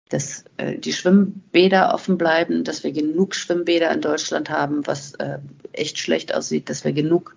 [0.08, 5.38] dass äh, die Schwimmbäder offen bleiben, dass wir genug Schwimmbäder in Deutschland haben, was äh,
[5.72, 7.36] echt schlecht aussieht, dass wir genug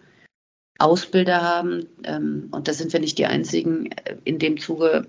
[0.80, 1.88] Ausbilder haben.
[2.04, 3.92] Ähm, und da sind wir nicht die Einzigen.
[3.92, 5.08] Äh, in dem Zuge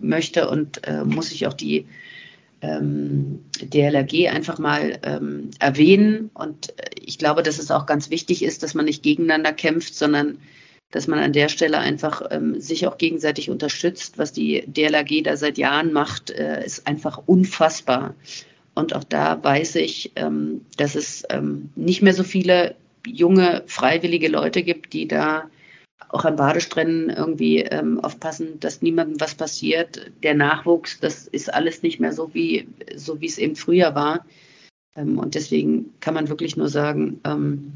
[0.00, 1.86] möchte und äh, muss ich auch die
[2.60, 6.30] ähm, DLRG einfach mal ähm, erwähnen.
[6.34, 10.38] Und ich glaube, dass es auch ganz wichtig ist, dass man nicht gegeneinander kämpft, sondern
[10.90, 14.18] dass man an der Stelle einfach ähm, sich auch gegenseitig unterstützt.
[14.18, 18.14] Was die DLRG da seit Jahren macht, äh, ist einfach unfassbar.
[18.74, 22.74] Und auch da weiß ich, ähm, dass es ähm, nicht mehr so viele
[23.06, 25.50] junge, freiwillige Leute gibt, die da
[26.08, 30.10] auch an Badestränden irgendwie ähm, aufpassen, dass niemandem was passiert.
[30.22, 34.24] Der Nachwuchs, das ist alles nicht mehr so wie, so wie es eben früher war.
[34.96, 37.74] Ähm, und deswegen kann man wirklich nur sagen, ähm,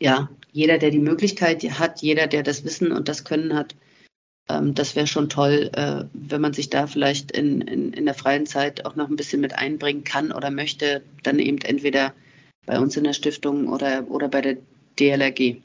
[0.00, 3.76] ja, jeder, der die Möglichkeit hat, jeder, der das Wissen und das Können hat,
[4.48, 8.14] ähm, das wäre schon toll, äh, wenn man sich da vielleicht in, in, in der
[8.14, 12.14] freien Zeit auch noch ein bisschen mit einbringen kann oder möchte, dann eben entweder
[12.66, 14.56] bei uns in der Stiftung oder, oder bei der
[14.98, 15.60] DLRG.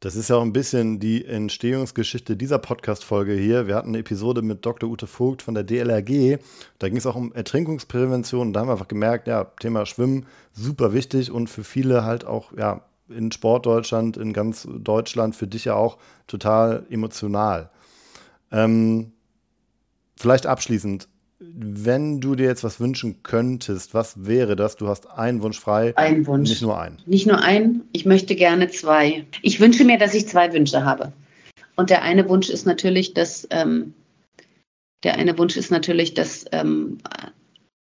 [0.00, 3.66] Das ist ja auch ein bisschen die Entstehungsgeschichte dieser Podcast-Folge hier.
[3.66, 4.90] Wir hatten eine Episode mit Dr.
[4.90, 6.38] Ute Vogt von der DLRG.
[6.78, 8.52] Da ging es auch um Ertrinkungsprävention.
[8.52, 12.52] Da haben wir einfach gemerkt, ja, Thema Schwimmen, super wichtig und für viele halt auch,
[12.58, 17.70] ja, in Sportdeutschland, in ganz Deutschland, für dich ja auch total emotional.
[18.52, 19.12] Ähm,
[20.16, 24.76] vielleicht abschließend, wenn du dir jetzt was wünschen könntest, was wäre das?
[24.76, 25.96] Du hast einen Wunsch frei.
[25.96, 26.48] Ein Wunsch.
[26.48, 26.98] Nicht nur einen.
[27.04, 27.86] Nicht nur einen.
[27.92, 29.26] Ich möchte gerne zwei.
[29.42, 31.12] Ich wünsche mir, dass ich zwei Wünsche habe.
[31.76, 33.92] Und der eine Wunsch ist natürlich, dass ähm,
[35.04, 36.98] der eine Wunsch ist natürlich, dass ähm,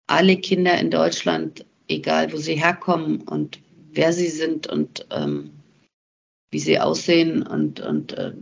[0.06, 3.60] alle Kinder in Deutschland, egal wo sie herkommen und
[3.92, 5.52] wer sie sind und ähm,
[6.50, 8.32] wie sie aussehen und, und äh,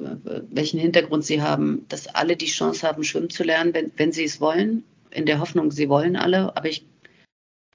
[0.51, 4.25] welchen Hintergrund sie haben, dass alle die Chance haben, schwimmen zu lernen, wenn, wenn sie
[4.25, 6.87] es wollen in der Hoffnung, sie wollen alle, aber ich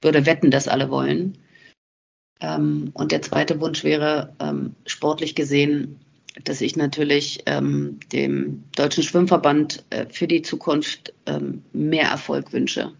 [0.00, 1.38] würde wetten, dass alle wollen.
[2.40, 6.00] Ähm, und der zweite Wunsch wäre ähm, sportlich gesehen,
[6.44, 12.92] dass ich natürlich ähm, dem Deutschen Schwimmverband äh, für die Zukunft ähm, mehr Erfolg wünsche.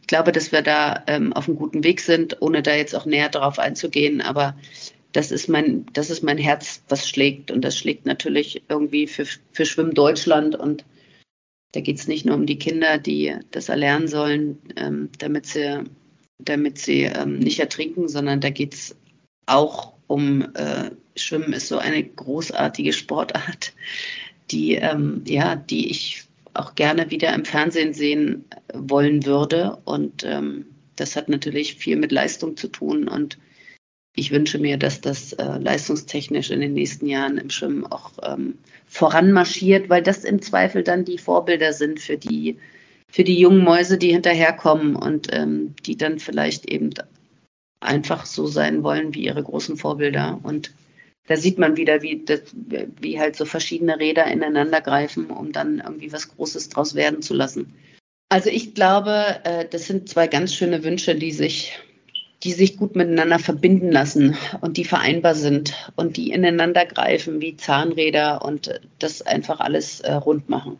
[0.00, 3.06] Ich glaube, dass wir da ähm, auf einem guten Weg sind, ohne da jetzt auch
[3.06, 4.20] näher darauf einzugehen.
[4.20, 4.56] Aber
[5.12, 7.50] das ist mein, das ist mein Herz, was schlägt.
[7.50, 10.84] Und das schlägt natürlich irgendwie für, für Schwimmen Deutschland und
[11.72, 15.84] da geht es nicht nur um die Kinder, die das erlernen sollen, ähm, damit sie,
[16.38, 18.96] damit sie ähm, nicht ertrinken, sondern da geht es
[19.46, 23.72] auch um äh, Schwimmen ist so eine großartige Sportart,
[24.50, 28.44] die, ähm, ja, die ich auch gerne wieder im Fernsehen sehen
[28.74, 29.78] wollen würde.
[29.84, 30.66] Und ähm,
[30.96, 33.06] das hat natürlich viel mit Leistung zu tun.
[33.06, 33.38] Und
[34.16, 38.58] ich wünsche mir, dass das äh, leistungstechnisch in den nächsten Jahren im Schwimmen auch ähm,
[38.86, 42.58] voranmarschiert, weil das im Zweifel dann die Vorbilder sind für die,
[43.08, 46.90] für die jungen Mäuse, die hinterherkommen und ähm, die dann vielleicht eben
[47.78, 50.40] einfach so sein wollen wie ihre großen Vorbilder.
[50.42, 50.72] Und
[51.28, 55.78] da sieht man wieder, wie, das, wie halt so verschiedene Räder ineinander greifen, um dann
[55.78, 57.74] irgendwie was Großes draus werden zu lassen.
[58.28, 61.78] Also ich glaube, äh, das sind zwei ganz schöne Wünsche, die sich
[62.42, 67.56] die sich gut miteinander verbinden lassen und die vereinbar sind und die ineinander greifen wie
[67.56, 70.78] Zahnräder und das einfach alles äh, rund machen.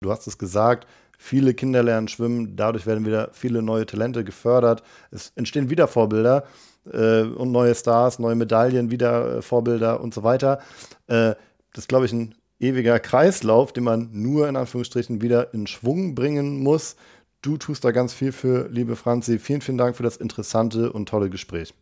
[0.00, 0.86] Du hast es gesagt,
[1.18, 6.44] viele Kinder lernen schwimmen, dadurch werden wieder viele neue Talente gefördert, es entstehen wieder Vorbilder
[6.92, 10.60] äh, und neue Stars, neue Medaillen, wieder äh, Vorbilder und so weiter.
[11.06, 11.34] Äh,
[11.72, 16.14] das ist, glaube ich, ein ewiger Kreislauf, den man nur in Anführungsstrichen wieder in Schwung
[16.14, 16.96] bringen muss.
[17.40, 19.38] Du tust da ganz viel für, liebe Franzi.
[19.38, 21.72] Vielen, vielen Dank für das interessante und tolle Gespräch.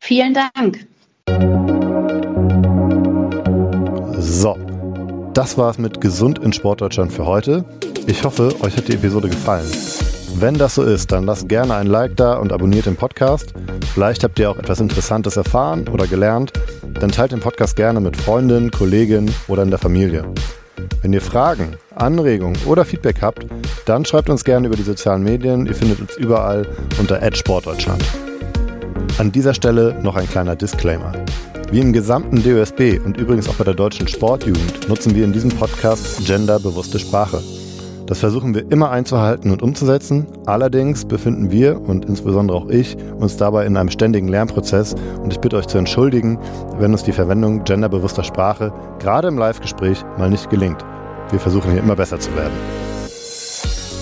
[0.00, 0.86] Vielen Dank.
[4.18, 4.58] So,
[5.32, 7.64] das war es mit Gesund in Sportdeutschland für heute.
[8.06, 9.70] Ich hoffe, euch hat die Episode gefallen.
[10.34, 13.54] Wenn das so ist, dann lasst gerne ein Like da und abonniert den Podcast.
[13.94, 16.52] Vielleicht habt ihr auch etwas Interessantes erfahren oder gelernt.
[17.00, 20.30] Dann teilt den Podcast gerne mit Freundinnen, Kollegen oder in der Familie.
[21.02, 23.46] Wenn ihr Fragen, Anregungen oder Feedback habt,
[23.86, 25.66] dann schreibt uns gerne über die sozialen Medien.
[25.66, 26.66] Ihr findet uns überall
[26.98, 28.04] unter Sportdeutschland.
[29.18, 31.12] An dieser Stelle noch ein kleiner Disclaimer.
[31.70, 35.50] Wie im gesamten DOSB und übrigens auch bei der deutschen Sportjugend nutzen wir in diesem
[35.50, 37.42] Podcast genderbewusste Sprache.
[38.08, 40.26] Das versuchen wir immer einzuhalten und umzusetzen.
[40.46, 45.40] Allerdings befinden wir und insbesondere auch ich uns dabei in einem ständigen Lernprozess und ich
[45.40, 46.38] bitte euch zu entschuldigen,
[46.78, 50.82] wenn uns die Verwendung genderbewusster Sprache gerade im Live-Gespräch mal nicht gelingt.
[51.30, 52.54] Wir versuchen hier immer besser zu werden.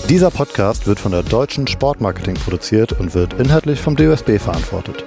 [0.07, 5.03] Dieser Podcast wird von der Deutschen Sportmarketing produziert und wird inhaltlich vom DOSB verantwortet.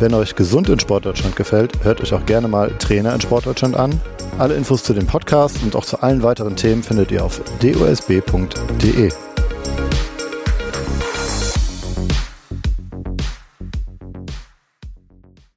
[0.00, 4.00] Wenn euch gesund in Sportdeutschland gefällt, hört euch auch gerne mal Trainer in Sportdeutschland an
[4.38, 9.10] alle Infos zu dem Podcast und auch zu allen weiteren Themen findet ihr auf dosb.de.